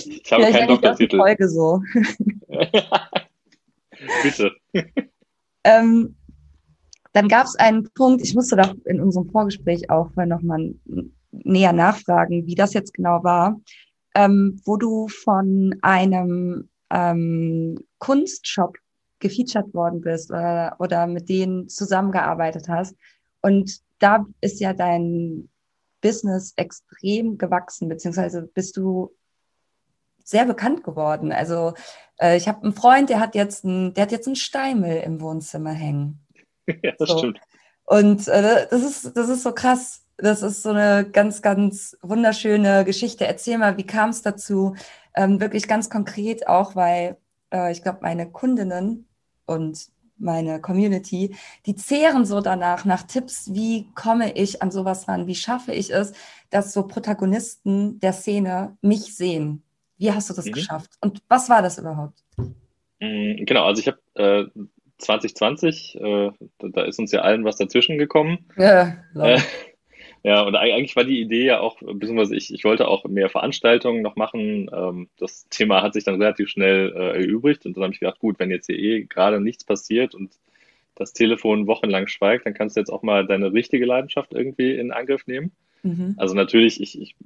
[0.05, 1.17] ich habe keinen Doktortitel.
[1.19, 1.83] Folge so.
[4.23, 4.53] Bitte.
[5.65, 6.17] ähm,
[7.13, 10.75] dann gab es einen Punkt, ich musste da in unserem Vorgespräch auch nochmal
[11.31, 13.61] näher nachfragen, wie das jetzt genau war,
[14.15, 18.77] ähm, wo du von einem ähm, Kunstshop
[19.23, 22.97] gefeatured worden bist oder, oder mit denen zusammengearbeitet hast.
[23.41, 25.49] Und da ist ja dein
[26.03, 29.15] Business extrem gewachsen, beziehungsweise bist du
[30.25, 31.33] sehr bekannt geworden.
[31.33, 31.75] Also
[32.21, 35.21] äh, ich habe einen Freund, der hat jetzt ein, der hat jetzt einen Steimel im
[35.21, 36.21] Wohnzimmer hängen.
[36.67, 37.19] ja, das so.
[37.19, 37.41] stimmt.
[37.85, 40.05] Und äh, das, ist, das ist so krass.
[40.17, 43.27] Das ist so eine ganz, ganz wunderschöne Geschichte.
[43.27, 44.77] Erzähl mal, wie kam es dazu?
[45.15, 47.17] Ähm, wirklich ganz konkret auch, weil
[47.53, 49.09] äh, ich glaube, meine Kundinnen
[49.53, 49.89] und
[50.19, 51.35] meine Community,
[51.67, 55.93] die zehren so danach nach Tipps, wie komme ich an sowas ran, wie schaffe ich
[55.93, 56.13] es,
[56.51, 59.63] dass so Protagonisten der Szene mich sehen,
[59.99, 60.53] Wie hast du das mhm.
[60.53, 60.91] geschafft?
[61.01, 62.25] Und was war das überhaupt?
[63.01, 64.61] Mm, genau, also ich habe äh,
[64.99, 68.47] 2020, äh, da, da, ist uns ja allen was dazwischen gekommen.
[68.57, 69.41] Ja, äh,
[70.25, 74.03] ja, und eigentlich war die Idee ja auch, beziehungsweise ich, ich wollte auch mehr Veranstaltungen
[74.03, 74.71] noch machen.
[74.73, 78.21] Ähm, das Thema hat sich dann relativ schnell äh, erübrigt und dann habe ich gedacht,
[78.21, 80.33] gut, wenn jetzt hier eh gerade nichts passiert und
[80.95, 84.93] das Telefon wochenlang schweigt, dann kannst du jetzt auch mal deine richtige Leidenschaft irgendwie in
[84.93, 85.51] Angriff nehmen.
[85.83, 86.15] Mhm.
[86.17, 87.17] Also natürlich, ich, ich,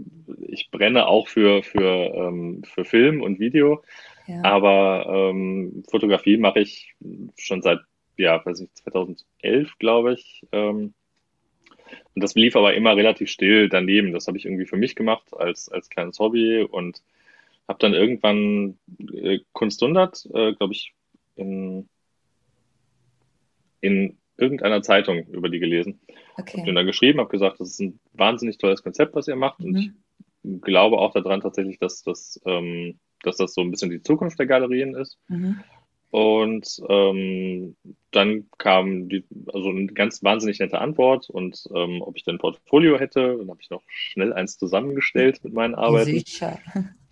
[0.49, 3.83] ich brenne auch für, für, ähm, für Film und Video,
[4.27, 4.43] ja.
[4.43, 6.95] aber ähm, Fotografie mache ich
[7.37, 7.81] schon seit,
[8.17, 10.47] ja, weiß ich, 2011, glaube ich.
[10.53, 10.95] Ähm,
[12.15, 14.13] und das lief aber immer relativ still daneben.
[14.13, 17.03] Das habe ich irgendwie für mich gemacht als, als kleines Hobby und
[17.69, 18.79] habe dann irgendwann
[19.13, 20.95] äh, Kunst 100, äh, glaube ich,
[21.37, 21.89] in,
[23.81, 26.01] in irgendeiner Zeitung über die gelesen.
[26.39, 26.61] Okay.
[26.61, 29.61] Habe dann geschrieben, habe gesagt, das ist ein wahnsinnig tolles Konzept, was ihr macht.
[29.61, 29.67] Mhm.
[29.67, 29.91] Und ich
[30.63, 34.47] glaube auch daran tatsächlich, dass das, ähm, dass das so ein bisschen die Zukunft der
[34.47, 35.19] Galerien ist.
[35.29, 35.61] Mhm.
[36.11, 37.77] Und ähm,
[38.17, 42.39] dann kam die, also eine ganz wahnsinnig nette Antwort und ähm, ob ich denn ein
[42.39, 43.37] Portfolio hätte.
[43.39, 46.11] Dann habe ich noch schnell eins zusammengestellt mit meinen Arbeiten.
[46.11, 46.59] Sicher.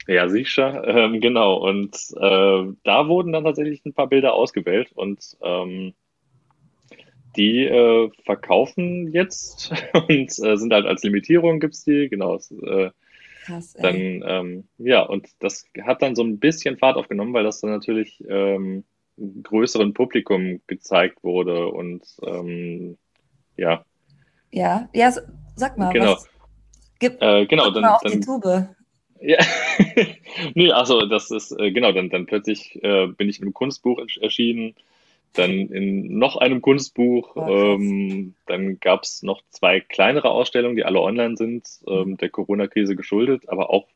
[0.06, 1.56] Ja, sicher, ähm, genau.
[1.56, 5.94] Und äh, da wurden dann tatsächlich ein paar Bilder ausgewählt und ähm,
[7.36, 9.72] die äh, verkaufen jetzt
[10.08, 12.36] und äh, sind halt als Limitierung gibt's die, genau.
[12.36, 12.90] Äh,
[13.44, 13.82] Krass, ey.
[14.20, 17.70] dann, ähm, ja, und das hat dann so ein bisschen Fahrt aufgenommen, weil das dann
[17.70, 18.84] natürlich ähm,
[19.16, 22.96] größeren Publikum gezeigt wurde und ähm,
[23.56, 23.84] ja.
[24.50, 25.12] Ja, ja,
[25.56, 26.12] sag mal, genau.
[26.12, 26.28] was
[26.98, 28.68] gibt äh, genau, dann, mal auf dann, die Tube.
[29.20, 29.38] Ja,
[30.54, 34.00] nee, also das ist, äh, genau, dann, dann plötzlich äh, bin ich in einem Kunstbuch
[34.20, 34.74] erschienen,
[35.32, 41.00] dann in noch einem Kunstbuch, ähm, dann gab es noch zwei kleinere Ausstellungen, die alle
[41.00, 42.16] online sind, ähm, mhm.
[42.18, 43.86] der Corona-Krise geschuldet, aber auch,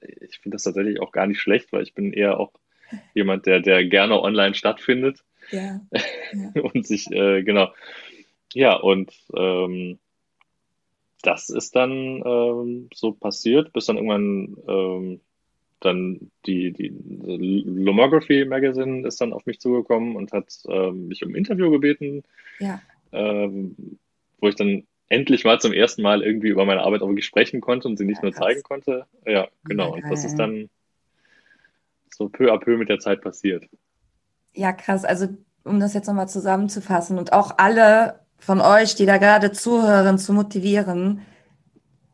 [0.00, 2.52] ich finde das tatsächlich auch gar nicht schlecht, weil ich bin eher auch
[3.14, 5.24] jemand, der, der gerne online stattfindet.
[5.50, 5.80] Ja.
[6.32, 6.62] ja.
[6.62, 7.72] und sich, äh, genau.
[8.52, 9.98] Ja, und ähm,
[11.22, 15.20] das ist dann ähm, so passiert, bis dann irgendwann ähm,
[15.80, 16.92] dann die, die
[17.64, 22.24] Lomography Magazine ist dann auf mich zugekommen und hat ähm, mich um ein Interview gebeten,
[22.58, 22.80] ja.
[23.12, 23.98] ähm,
[24.40, 27.60] wo ich dann endlich mal zum ersten Mal irgendwie über meine Arbeit auch wirklich sprechen
[27.60, 29.06] konnte und sie nicht ja, nur zeigen konnte.
[29.24, 29.94] Ja, genau.
[29.94, 30.68] und das ist dann
[32.14, 33.64] so peu à peu mit der Zeit passiert.
[34.52, 35.04] Ja, krass.
[35.04, 35.28] Also,
[35.64, 40.32] um das jetzt nochmal zusammenzufassen und auch alle von euch, die da gerade zuhören, zu
[40.32, 41.22] motivieren,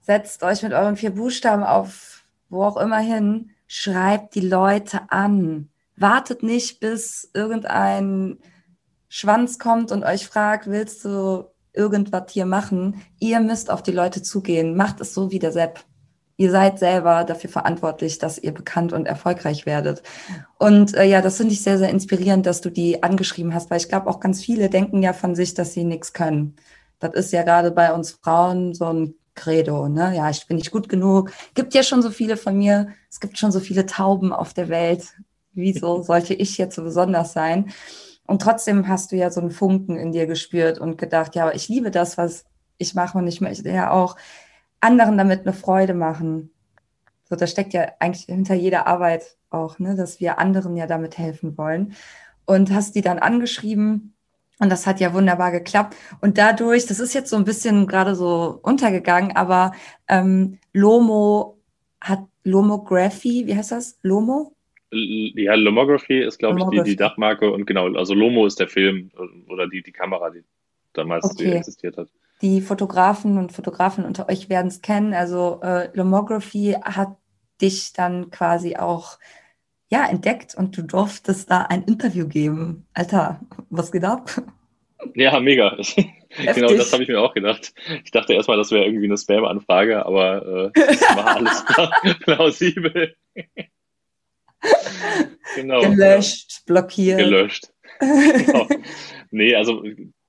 [0.00, 2.14] setzt euch mit euren vier Buchstaben auf
[2.54, 5.68] wo auch immer hin, schreibt die Leute an.
[5.96, 8.38] Wartet nicht, bis irgendein
[9.08, 13.02] Schwanz kommt und euch fragt, willst du irgendwas hier machen?
[13.20, 14.76] Ihr müsst auf die Leute zugehen.
[14.76, 15.84] Macht es so wie der Sepp
[16.36, 20.02] ihr seid selber dafür verantwortlich, dass ihr bekannt und erfolgreich werdet.
[20.58, 23.78] Und äh, ja, das finde ich sehr, sehr inspirierend, dass du die angeschrieben hast, weil
[23.78, 26.56] ich glaube, auch ganz viele denken ja von sich, dass sie nichts können.
[26.98, 30.14] Das ist ja gerade bei uns Frauen so ein Credo, ne?
[30.16, 31.32] Ja, ich bin nicht gut genug.
[31.54, 32.88] Gibt ja schon so viele von mir.
[33.10, 35.14] Es gibt schon so viele Tauben auf der Welt.
[35.52, 37.72] Wieso sollte ich jetzt so besonders sein?
[38.26, 41.54] Und trotzdem hast du ja so einen Funken in dir gespürt und gedacht, ja, aber
[41.54, 42.44] ich liebe das, was
[42.78, 44.16] ich mache und ich möchte ja auch
[44.84, 46.50] anderen damit eine Freude machen.
[47.24, 51.18] So, das steckt ja eigentlich hinter jeder Arbeit auch, ne, dass wir anderen ja damit
[51.18, 51.94] helfen wollen.
[52.46, 54.14] Und hast die dann angeschrieben
[54.60, 55.96] und das hat ja wunderbar geklappt.
[56.20, 59.72] Und dadurch, das ist jetzt so ein bisschen gerade so untergegangen, aber
[60.08, 61.58] ähm, Lomo
[62.00, 63.98] hat Lomography, wie heißt das?
[64.02, 64.54] Lomo?
[64.90, 69.10] Ja, Lomography ist, glaube ich, die, die Dachmarke und genau, also Lomo ist der Film
[69.48, 70.44] oder die, die Kamera, die
[70.92, 71.54] damals okay.
[71.54, 72.08] existiert hat
[72.42, 75.14] die Fotografen und Fotografen unter euch werden es kennen.
[75.14, 77.16] Also äh, Lomography hat
[77.60, 79.18] dich dann quasi auch
[79.90, 82.86] ja, entdeckt und du durftest da ein Interview geben.
[82.94, 84.30] Alter, was geht ab?
[85.14, 85.76] Ja, mega.
[86.54, 87.74] genau, das habe ich mir auch gedacht.
[88.04, 91.64] Ich dachte erstmal, das wäre irgendwie eine Spam-Anfrage, aber äh, das war alles
[92.20, 93.14] plausibel.
[95.54, 95.82] genau.
[95.82, 97.18] Gelöscht, blockiert.
[97.18, 97.72] Gelöscht.
[98.00, 98.68] Genau.
[99.30, 99.84] Nee, also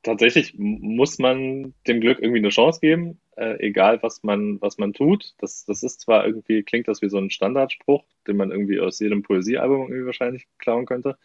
[0.06, 4.94] tatsächlich muss man dem Glück irgendwie eine Chance geben, äh, egal was man, was man
[4.94, 5.34] tut.
[5.40, 9.00] Das, das ist zwar irgendwie, klingt das wie so ein Standardspruch, den man irgendwie aus
[9.00, 11.18] jedem Poesiealbum irgendwie wahrscheinlich klauen könnte.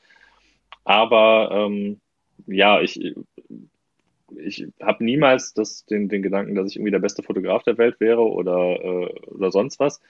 [0.85, 2.01] Aber ähm,
[2.47, 3.14] ja, ich,
[4.37, 8.01] ich habe niemals das, den, den Gedanken, dass ich irgendwie der beste Fotograf der Welt
[8.01, 10.01] wäre oder, äh, oder sonst was.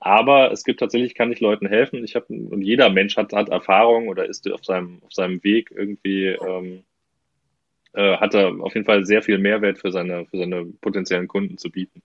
[0.00, 2.04] Aber es gibt tatsächlich, kann ich Leuten helfen.
[2.04, 5.70] Ich habe und jeder Mensch hat, hat Erfahrung oder ist auf seinem, auf seinem Weg
[5.74, 6.82] irgendwie ähm,
[7.92, 11.58] äh, hat er auf jeden Fall sehr viel Mehrwert für seine, für seine potenziellen Kunden
[11.58, 12.02] zu bieten.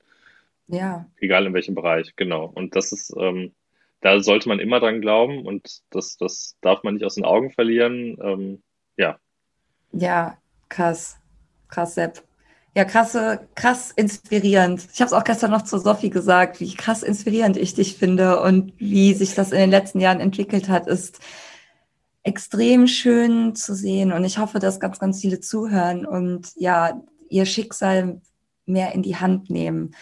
[0.67, 1.05] Ja.
[1.19, 2.45] Egal in welchem Bereich, genau.
[2.45, 3.53] Und das ist, ähm,
[4.01, 7.51] da sollte man immer dran glauben und das, das darf man nicht aus den Augen
[7.51, 8.17] verlieren.
[8.21, 8.63] Ähm,
[8.97, 9.17] ja.
[9.91, 10.37] Ja,
[10.69, 11.19] krass.
[11.67, 12.23] Krass, Sepp.
[12.75, 14.87] Ja, krasse, krass inspirierend.
[14.93, 18.41] Ich habe es auch gestern noch zu Sophie gesagt, wie krass inspirierend ich dich finde
[18.41, 21.19] und wie sich das in den letzten Jahren entwickelt hat, ist
[22.23, 24.12] extrem schön zu sehen.
[24.12, 28.21] Und ich hoffe, dass ganz, ganz viele zuhören und ja, ihr Schicksal
[28.65, 29.93] mehr in die Hand nehmen.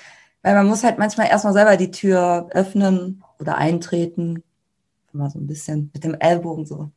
[0.43, 4.43] Weil man muss halt manchmal erstmal selber die Tür öffnen oder eintreten.
[5.13, 6.91] Mal so ein bisschen mit dem Ellbogen so.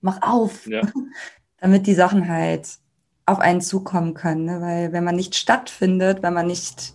[0.00, 0.66] Mach auf.
[0.66, 0.82] Ja.
[1.60, 2.78] Damit die Sachen halt
[3.26, 4.44] auf einen zukommen können.
[4.44, 4.60] Ne?
[4.60, 6.94] Weil wenn man nicht stattfindet, wenn man nicht,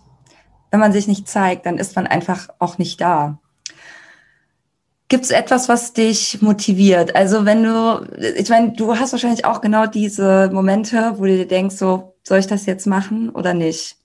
[0.70, 3.40] wenn man sich nicht zeigt, dann ist man einfach auch nicht da.
[5.10, 7.16] Gibt es etwas, was dich motiviert?
[7.16, 11.48] Also wenn du, ich meine, du hast wahrscheinlich auch genau diese Momente, wo du dir
[11.48, 13.96] denkst, so, soll ich das jetzt machen oder nicht?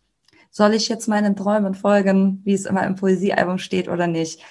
[0.49, 4.41] Soll ich jetzt meinen Träumen folgen, wie es immer im Poesiealbum steht oder nicht?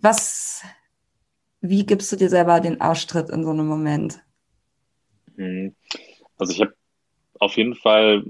[0.00, 0.62] Was,
[1.62, 4.22] wie gibst du dir selber den Ausstritt in so einem Moment?
[5.34, 5.74] Mhm.
[6.36, 6.74] Also ich habe
[7.40, 8.22] auf jeden Fall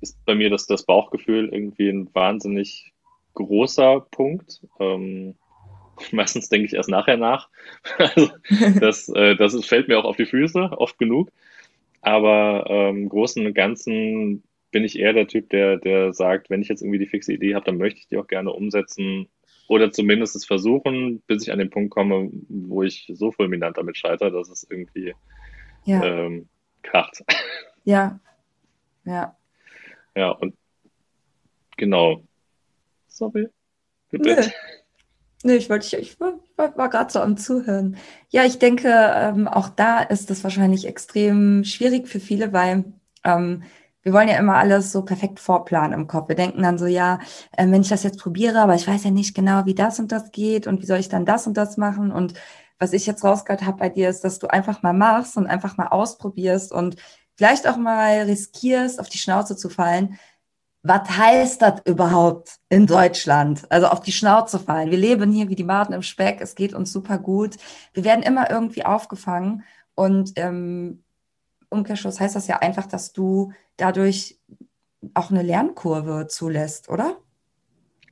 [0.00, 2.92] ist bei mir das, das Bauchgefühl irgendwie ein wahnsinnig
[3.34, 4.60] großer Punkt.
[4.80, 5.36] Ähm,
[6.12, 7.48] meistens denke ich erst nachher nach.
[7.98, 8.30] also
[8.80, 11.30] das, äh, das ist, fällt mir auch auf die Füße, oft genug.
[12.00, 16.60] Aber im ähm, Großen und Ganzen bin ich eher der Typ, der, der sagt, wenn
[16.60, 19.28] ich jetzt irgendwie die fixe Idee habe, dann möchte ich die auch gerne umsetzen
[19.68, 23.96] oder zumindest es versuchen, bis ich an den Punkt komme, wo ich so fulminant damit
[23.96, 25.14] scheitere, dass es irgendwie
[25.84, 26.02] ja.
[26.04, 26.48] ähm,
[26.82, 27.24] kracht.
[27.86, 28.18] Ja,
[29.04, 29.36] ja.
[30.16, 30.56] Ja, und
[31.76, 32.24] genau.
[33.08, 33.48] Sorry.
[34.10, 34.54] Bitte.
[35.44, 35.56] Nee.
[35.56, 37.96] Ich wollte, ich, war, war gerade so am Zuhören.
[38.30, 42.84] Ja, ich denke, ähm, auch da ist es wahrscheinlich extrem schwierig für viele, weil
[43.24, 43.62] ähm,
[44.02, 46.28] wir wollen ja immer alles so perfekt vorplanen im Kopf.
[46.28, 47.18] Wir denken dann so, ja,
[47.52, 50.12] äh, wenn ich das jetzt probiere, aber ich weiß ja nicht genau, wie das und
[50.12, 52.34] das geht und wie soll ich dann das und das machen und
[52.78, 55.76] was ich jetzt rausgehört habe bei dir, ist, dass du einfach mal machst und einfach
[55.76, 56.96] mal ausprobierst und
[57.36, 60.18] vielleicht auch mal riskierst, auf die Schnauze zu fallen.
[60.86, 63.62] Was heißt das überhaupt in Deutschland?
[63.70, 64.90] Also auf die Schnauze fallen.
[64.90, 66.42] Wir leben hier wie die Maden im Speck.
[66.42, 67.56] Es geht uns super gut.
[67.94, 69.64] Wir werden immer irgendwie aufgefangen.
[69.94, 71.02] Und im
[71.70, 74.38] Umkehrschluss heißt das ja einfach, dass du dadurch
[75.14, 77.16] auch eine Lernkurve zulässt, oder?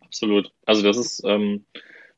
[0.00, 0.50] Absolut.
[0.64, 1.66] Also das ist ähm,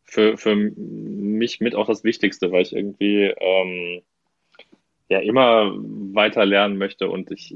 [0.05, 4.03] für, für mich mit auch das Wichtigste, weil ich irgendwie ähm,
[5.09, 7.55] ja immer weiter lernen möchte und ich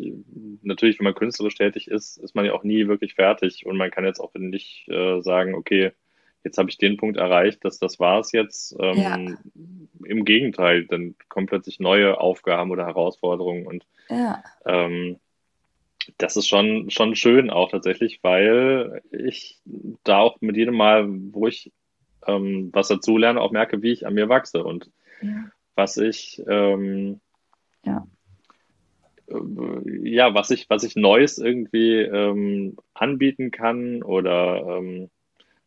[0.63, 3.91] natürlich, wenn man künstlerisch tätig ist, ist man ja auch nie wirklich fertig und man
[3.91, 5.93] kann jetzt auch nicht äh, sagen, okay,
[6.45, 8.77] jetzt habe ich den Punkt erreicht, dass das war es jetzt.
[8.79, 9.19] Ähm, ja.
[10.05, 14.43] Im Gegenteil, dann kommen plötzlich neue Aufgaben oder Herausforderungen und ja.
[14.65, 15.19] ähm,
[16.17, 19.61] das ist schon, schon schön auch tatsächlich, weil ich
[20.05, 21.73] da auch mit jedem Mal, wo ich
[22.27, 25.51] ähm, was dazu lerne, auch merke, wie ich an mir wachse und ja.
[25.75, 27.21] was ich ähm,
[27.85, 28.07] ja.
[29.29, 35.11] Äh, ja, was ich, was ich Neues irgendwie ähm, anbieten kann oder ähm,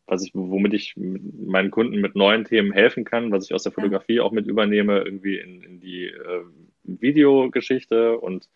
[0.05, 3.71] was ich, womit ich meinen Kunden mit neuen Themen helfen kann, was ich aus der
[3.71, 4.23] Fotografie ja.
[4.23, 6.43] auch mit übernehme, irgendwie in, in die äh,
[6.83, 8.49] Videogeschichte und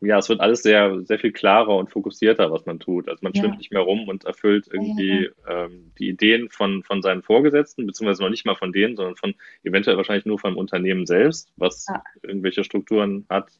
[0.00, 3.08] ja, es wird alles sehr, sehr viel klarer und fokussierter, was man tut.
[3.08, 3.42] Also man ja.
[3.42, 5.64] schwimmt nicht mehr rum und erfüllt irgendwie ja.
[5.64, 9.34] ähm, die Ideen von, von seinen Vorgesetzten, beziehungsweise noch nicht mal von denen, sondern von
[9.64, 12.02] eventuell wahrscheinlich nur vom Unternehmen selbst, was ja.
[12.22, 13.50] irgendwelche Strukturen hat,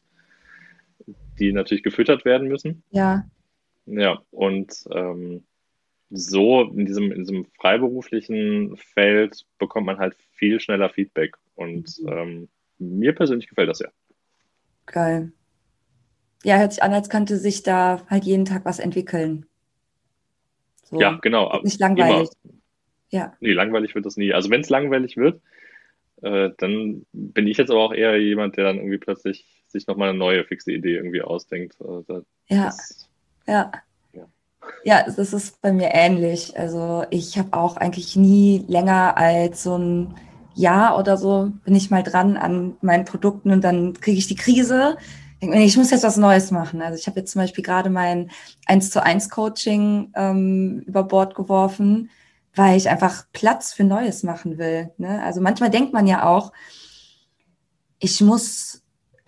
[1.39, 2.83] die natürlich gefüttert werden müssen.
[2.91, 3.25] Ja.
[3.85, 5.45] Ja, und ähm,
[6.09, 11.37] so in diesem, in diesem freiberuflichen Feld bekommt man halt viel schneller Feedback.
[11.55, 12.07] Und mhm.
[12.09, 13.89] ähm, mir persönlich gefällt das ja.
[14.85, 15.31] Geil
[16.43, 19.45] ja, hört sich an, als könnte sich da halt jeden Tag was entwickeln.
[20.83, 20.99] So.
[20.99, 21.59] Ja, genau.
[21.63, 22.29] Nicht langweilig.
[22.43, 22.53] Immer.
[23.09, 23.33] Ja.
[23.39, 24.33] Nee, langweilig wird das nie.
[24.33, 25.41] Also wenn es langweilig wird,
[26.21, 30.09] äh, dann bin ich jetzt aber auch eher jemand, der dann irgendwie plötzlich sich nochmal
[30.09, 31.75] eine neue fixe Idee irgendwie ausdenkt.
[31.81, 32.73] Also ja.
[33.47, 33.71] Ja.
[34.13, 34.27] ja.
[34.83, 36.57] Ja, das ist bei mir ähnlich.
[36.57, 40.15] Also ich habe auch eigentlich nie länger als so ein
[40.55, 44.35] Jahr oder so bin ich mal dran an meinen Produkten und dann kriege ich die
[44.35, 44.97] Krise
[45.39, 46.81] ich muss jetzt was Neues machen.
[46.81, 48.31] Also ich habe jetzt zum Beispiel gerade mein
[48.65, 52.09] 1 zu 1 Coaching ähm, über Bord geworfen,
[52.55, 54.91] weil ich einfach Platz für Neues machen will.
[54.97, 55.21] Ne?
[55.23, 56.51] Also manchmal denkt man ja auch,
[57.99, 58.83] ich muss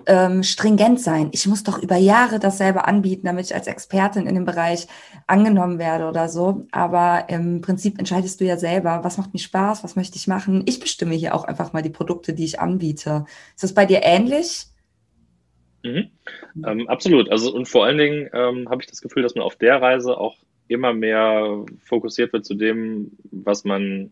[0.06, 1.30] ähm, stringent sein.
[1.34, 4.88] Ich muss doch über Jahre dasselbe anbieten, damit ich als Expertin in dem Bereich
[5.28, 6.66] angenommen werde oder so.
[6.72, 10.64] Aber im Prinzip entscheidest du ja selber, was macht mir Spaß, was möchte ich machen.
[10.66, 13.26] Ich bestimme hier auch einfach mal die Produkte, die ich anbiete.
[13.56, 14.69] Ist das bei dir ähnlich?
[15.84, 16.10] Mhm.
[16.66, 17.30] Ähm, absolut.
[17.30, 20.18] Also und vor allen Dingen ähm, habe ich das Gefühl, dass man auf der Reise
[20.18, 24.12] auch immer mehr fokussiert wird zu dem, was man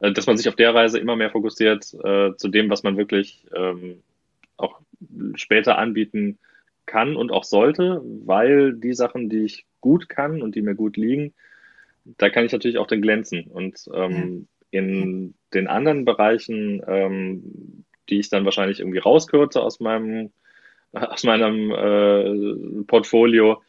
[0.00, 2.96] äh, dass man sich auf der Reise immer mehr fokussiert äh, zu dem, was man
[2.96, 4.02] wirklich ähm,
[4.56, 4.80] auch
[5.34, 6.38] später anbieten
[6.86, 10.96] kann und auch sollte, weil die Sachen, die ich gut kann und die mir gut
[10.96, 11.34] liegen,
[12.16, 13.44] da kann ich natürlich auch dann glänzen.
[13.44, 14.08] Und ja.
[14.70, 20.30] in den anderen Bereichen, ähm, die ich dann wahrscheinlich irgendwie rauskürze aus meinem,
[20.92, 23.62] aus meinem äh, Portfolio,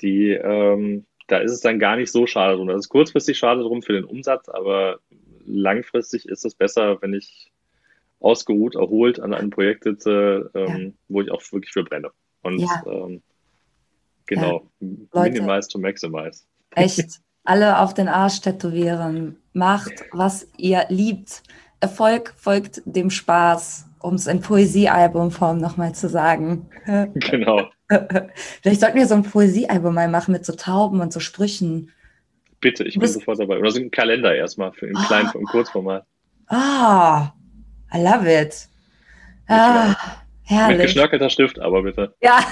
[0.00, 2.68] die, ähm, da ist es dann gar nicht so schade drum.
[2.68, 4.98] Das ist kurzfristig schade drum für den Umsatz, aber
[5.46, 7.52] langfristig ist es besser, wenn ich
[8.20, 10.92] ausgeruht, erholt an einem Projekt sitze, ähm, ja.
[11.08, 12.10] wo ich auch wirklich für brenne.
[12.42, 12.82] Und ja.
[12.86, 13.22] ähm,
[14.26, 15.22] genau, ja.
[15.22, 16.44] minimize to maximize.
[16.74, 19.36] Echt, alle auf den Arsch tätowieren.
[19.52, 21.42] Macht, was ihr liebt.
[21.80, 26.68] Erfolg folgt dem Spaß, um es in Poesiealbumform nochmal zu sagen.
[27.14, 27.70] Genau.
[28.62, 31.90] Vielleicht sollten wir so ein Poesiealbum mal machen mit so Tauben und so Sprüchen.
[32.60, 33.58] Bitte, ich bin sofort dabei.
[33.58, 35.06] Oder so ein Kalender erstmal für einen oh.
[35.06, 36.04] kleinen, im Kurzformat.
[36.46, 37.32] Ah,
[37.92, 38.68] oh, I love it.
[39.48, 39.96] Ah,
[40.42, 40.78] herrlich.
[40.78, 42.14] Mit geschnörkelter Stift, aber bitte.
[42.22, 42.44] Ja.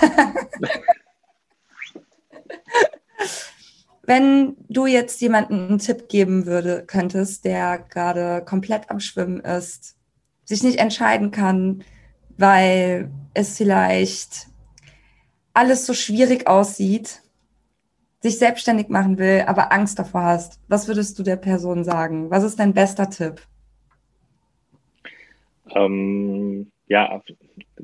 [4.03, 9.98] Wenn du jetzt jemandem einen Tipp geben würde, könntest, der gerade komplett am Schwimmen ist,
[10.49, 11.85] sich nicht entscheiden kann,
[12.39, 14.47] weil es vielleicht
[15.53, 17.21] alles so schwierig aussieht,
[18.21, 22.31] sich selbstständig machen will, aber Angst davor hast, was würdest du der Person sagen?
[22.31, 23.43] Was ist dein bester Tipp?
[25.75, 27.23] Ähm, ja,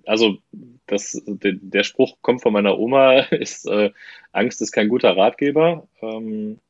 [0.06, 0.38] also
[0.86, 3.90] das, der, der, Spruch kommt von meiner Oma, ist äh,
[4.32, 5.86] Angst ist kein guter Ratgeber.
[6.00, 6.60] Ähm,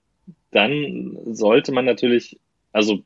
[0.50, 2.40] dann sollte man natürlich,
[2.72, 3.04] also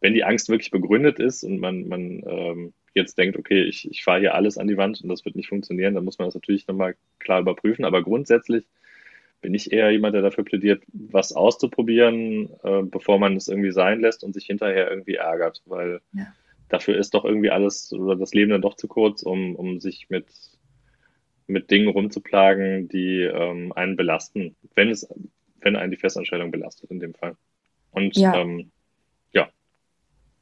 [0.00, 4.04] wenn die Angst wirklich begründet ist und man, man ähm, jetzt denkt, okay, ich, ich
[4.04, 6.34] fahre hier alles an die Wand und das wird nicht funktionieren, dann muss man das
[6.34, 7.84] natürlich nochmal klar überprüfen.
[7.84, 8.66] Aber grundsätzlich
[9.40, 14.00] bin ich eher jemand, der dafür plädiert, was auszuprobieren, äh, bevor man es irgendwie sein
[14.00, 16.26] lässt und sich hinterher irgendwie ärgert, weil ja
[16.68, 20.08] dafür ist doch irgendwie alles oder das Leben dann doch zu kurz, um, um sich
[20.08, 20.26] mit,
[21.46, 25.08] mit Dingen rumzuplagen, die ähm, einen belasten, wenn es,
[25.60, 27.36] wenn einen die Festanstellung belastet in dem Fall.
[27.90, 28.40] Und ja.
[28.40, 28.70] Ähm.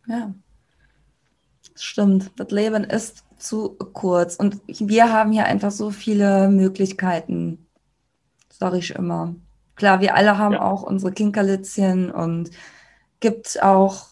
[0.06, 0.34] Ja.
[1.74, 2.30] Stimmt.
[2.36, 4.36] Das Leben ist zu kurz.
[4.36, 7.66] Und wir haben hier einfach so viele Möglichkeiten.
[8.48, 9.34] Sag ich immer.
[9.74, 10.62] Klar, wir alle haben ja.
[10.62, 12.50] auch unsere Kinkerlitzchen und
[13.20, 14.06] gibt auch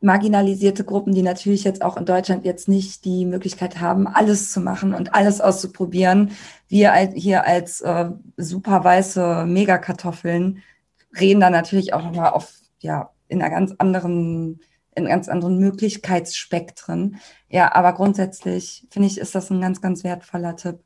[0.00, 4.60] marginalisierte Gruppen, die natürlich jetzt auch in Deutschland jetzt nicht die Möglichkeit haben, alles zu
[4.60, 6.32] machen und alles auszuprobieren.
[6.68, 10.62] Wir hier als äh, super weiße Megakartoffeln
[11.18, 14.60] reden da natürlich auch nochmal auf, ja, in einer ganz anderen,
[14.94, 17.16] in ganz anderen Möglichkeitsspektren.
[17.48, 20.80] Ja, aber grundsätzlich finde ich, ist das ein ganz, ganz wertvoller Tipp.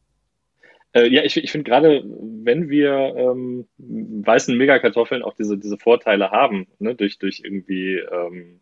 [0.92, 6.30] Äh, ja, ich, ich finde gerade, wenn wir ähm, weißen Megakartoffeln auch diese, diese Vorteile
[6.30, 8.60] haben, ne, durch, durch irgendwie ähm,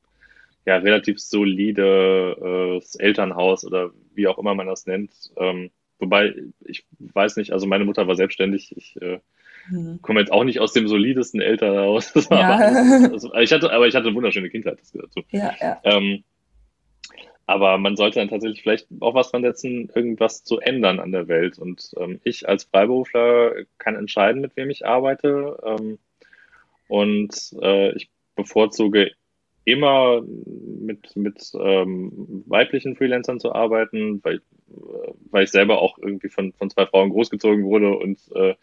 [0.67, 5.13] ja, relativ solide äh, Elternhaus oder wie auch immer man das nennt.
[5.37, 6.35] Ähm, wobei,
[6.65, 8.75] ich weiß nicht, also meine Mutter war selbstständig.
[8.77, 9.21] Ich äh,
[9.69, 9.99] hm.
[10.03, 12.13] komme jetzt auch nicht aus dem solidesten Elternhaus.
[12.31, 12.57] Ja.
[13.13, 15.23] also, ich hatte, aber ich hatte eine wunderschöne Kindheit, das dazu.
[15.31, 15.81] Ja, ja.
[15.85, 16.25] Ähm,
[17.47, 21.29] aber man sollte dann tatsächlich vielleicht auch was dran setzen, irgendwas zu ändern an der
[21.29, 21.59] Welt.
[21.59, 25.59] Und ähm, ich als Freiberufler kann entscheiden, mit wem ich arbeite.
[25.65, 25.99] Ähm,
[26.89, 29.11] und äh, ich bevorzuge
[29.65, 36.29] immer mit, mit ähm, weiblichen Freelancern zu arbeiten, weil, äh, weil ich selber auch irgendwie
[36.29, 38.55] von, von zwei Frauen großgezogen wurde und äh,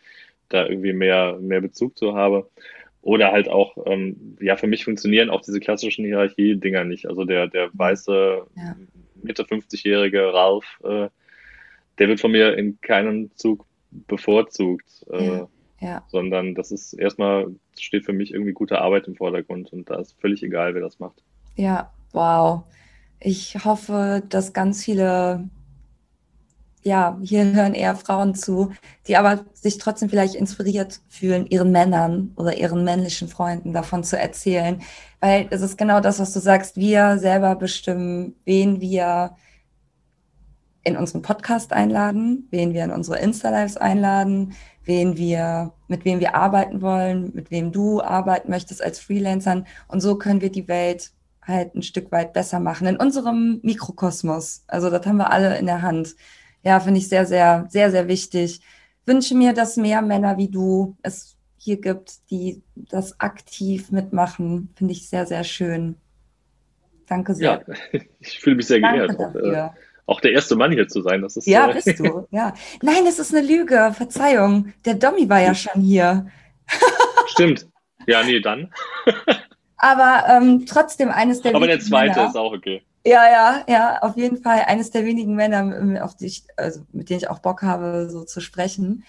[0.53, 2.49] da irgendwie mehr, mehr Bezug zu habe.
[3.01, 7.07] Oder halt auch, ähm, ja, für mich funktionieren auch diese klassischen Hierarchie-Dinger nicht.
[7.07, 8.75] Also der, der weiße, ja.
[9.23, 11.09] Mitte 50-jährige Ralf, äh,
[11.97, 13.65] der wird von mir in keinem Zug
[14.07, 15.05] bevorzugt.
[15.11, 15.47] Äh, ja
[15.81, 16.03] ja.
[16.07, 17.47] sondern das ist erstmal,
[17.77, 20.99] steht für mich irgendwie gute Arbeit im Vordergrund und da ist völlig egal, wer das
[20.99, 21.23] macht.
[21.55, 22.63] Ja, wow.
[23.19, 25.49] Ich hoffe, dass ganz viele,
[26.83, 28.71] ja, hier hören eher Frauen zu,
[29.07, 34.17] die aber sich trotzdem vielleicht inspiriert fühlen, ihren Männern oder ihren männlichen Freunden davon zu
[34.17, 34.81] erzählen.
[35.19, 36.77] Weil es ist genau das, was du sagst.
[36.77, 39.35] Wir selber bestimmen, wen wir
[40.83, 44.53] in unseren Podcast einladen, wen wir in unsere Insta-Lives einladen,
[44.83, 49.67] wen wir, mit wem wir arbeiten wollen, mit wem du arbeiten möchtest als Freelancern.
[49.87, 51.11] Und so können wir die Welt
[51.43, 54.63] halt ein Stück weit besser machen in unserem Mikrokosmos.
[54.67, 56.15] Also das haben wir alle in der Hand.
[56.63, 58.61] Ja, finde ich sehr, sehr, sehr, sehr wichtig.
[59.05, 64.73] Wünsche mir, dass mehr Männer wie du es hier gibt, die das aktiv mitmachen.
[64.75, 65.95] Finde ich sehr, sehr schön.
[67.07, 67.63] Danke sehr.
[67.67, 69.19] Ja, ich fühle mich sehr Danke geehrt.
[69.19, 69.73] Dafür
[70.11, 71.21] auch der erste Mann hier zu sein.
[71.21, 72.53] Das ist, ja, äh, bist du, ja.
[72.81, 74.73] Nein, das ist eine Lüge, Verzeihung.
[74.85, 76.27] Der Dommy war ja schon hier.
[77.27, 77.67] Stimmt.
[78.07, 78.73] Ja, nee, dann.
[79.77, 82.83] Aber ähm, trotzdem eines der Aber der zweite Männer, ist auch okay.
[83.03, 87.09] Ja, ja, ja, auf jeden Fall eines der wenigen Männer, auf die ich, also mit
[87.09, 89.03] denen ich auch Bock habe, so zu sprechen.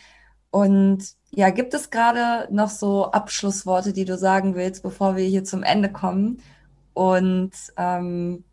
[0.51, 5.45] Und ja, gibt es gerade noch so Abschlussworte, die du sagen willst, bevor wir hier
[5.45, 6.43] zum Ende kommen
[6.95, 8.45] und ähm,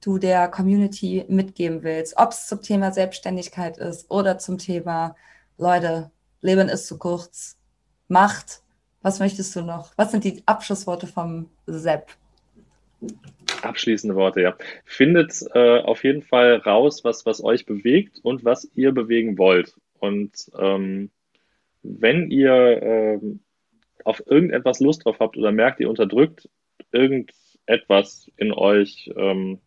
[0.00, 5.14] du der Community mitgeben willst, ob es zum Thema Selbstständigkeit ist oder zum Thema,
[5.58, 6.10] Leute,
[6.40, 7.56] Leben ist zu kurz,
[8.08, 8.62] Macht,
[9.02, 9.92] was möchtest du noch?
[9.96, 12.08] Was sind die Abschlussworte vom Sepp?
[13.62, 14.56] Abschließende Worte, ja.
[14.84, 19.74] Findet äh, auf jeden Fall raus, was, was euch bewegt und was ihr bewegen wollt.
[19.98, 21.10] Und ähm,
[21.82, 23.40] wenn ihr ähm,
[24.04, 26.48] auf irgendetwas Lust drauf habt oder merkt, ihr unterdrückt
[26.92, 29.60] irgendetwas in euch, ähm,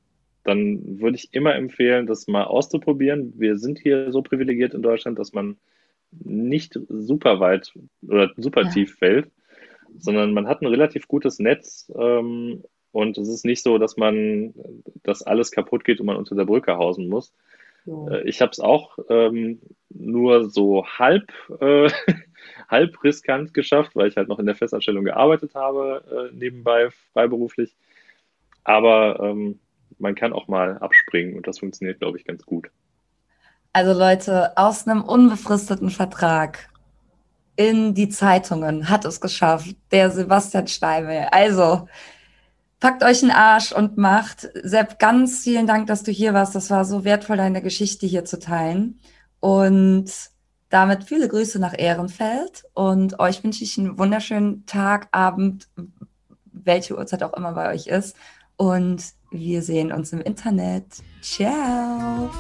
[0.44, 3.34] dann würde ich immer empfehlen, das mal auszuprobieren.
[3.38, 5.58] Wir sind hier so privilegiert in Deutschland, dass man
[6.12, 7.74] nicht super weit
[8.08, 8.70] oder super ja.
[8.70, 9.32] tief fällt,
[9.98, 12.64] sondern man hat ein relativ gutes Netz ähm,
[12.94, 14.54] und es ist nicht so, dass man,
[15.04, 17.34] dass alles kaputt geht und man unter der Brücke hausen muss.
[17.86, 18.08] Ja.
[18.10, 21.90] Äh, ich habe es auch ähm, nur so halb, äh,
[22.70, 27.76] halb riskant geschafft, weil ich halt noch in der Festanstellung gearbeitet habe, äh, nebenbei freiberuflich.
[28.64, 29.60] Aber ähm,
[29.98, 32.70] man kann auch mal abspringen und das funktioniert, glaube ich, ganz gut.
[33.74, 36.70] Also Leute, aus einem unbefristeten Vertrag
[37.56, 41.28] in die Zeitungen hat es geschafft, der Sebastian Steimel.
[41.32, 41.88] Also,
[42.84, 44.50] packt euch einen Arsch und macht.
[44.62, 46.54] Sepp, ganz vielen Dank, dass du hier warst.
[46.54, 49.00] Das war so wertvoll, deine Geschichte hier zu teilen.
[49.40, 50.12] Und
[50.68, 52.66] damit viele Grüße nach Ehrenfeld.
[52.74, 55.70] Und euch wünsche ich einen wunderschönen Tag, Abend,
[56.52, 58.18] welche Uhrzeit auch immer bei euch ist.
[58.58, 60.84] Und wir sehen uns im Internet.
[61.22, 62.32] Ciao.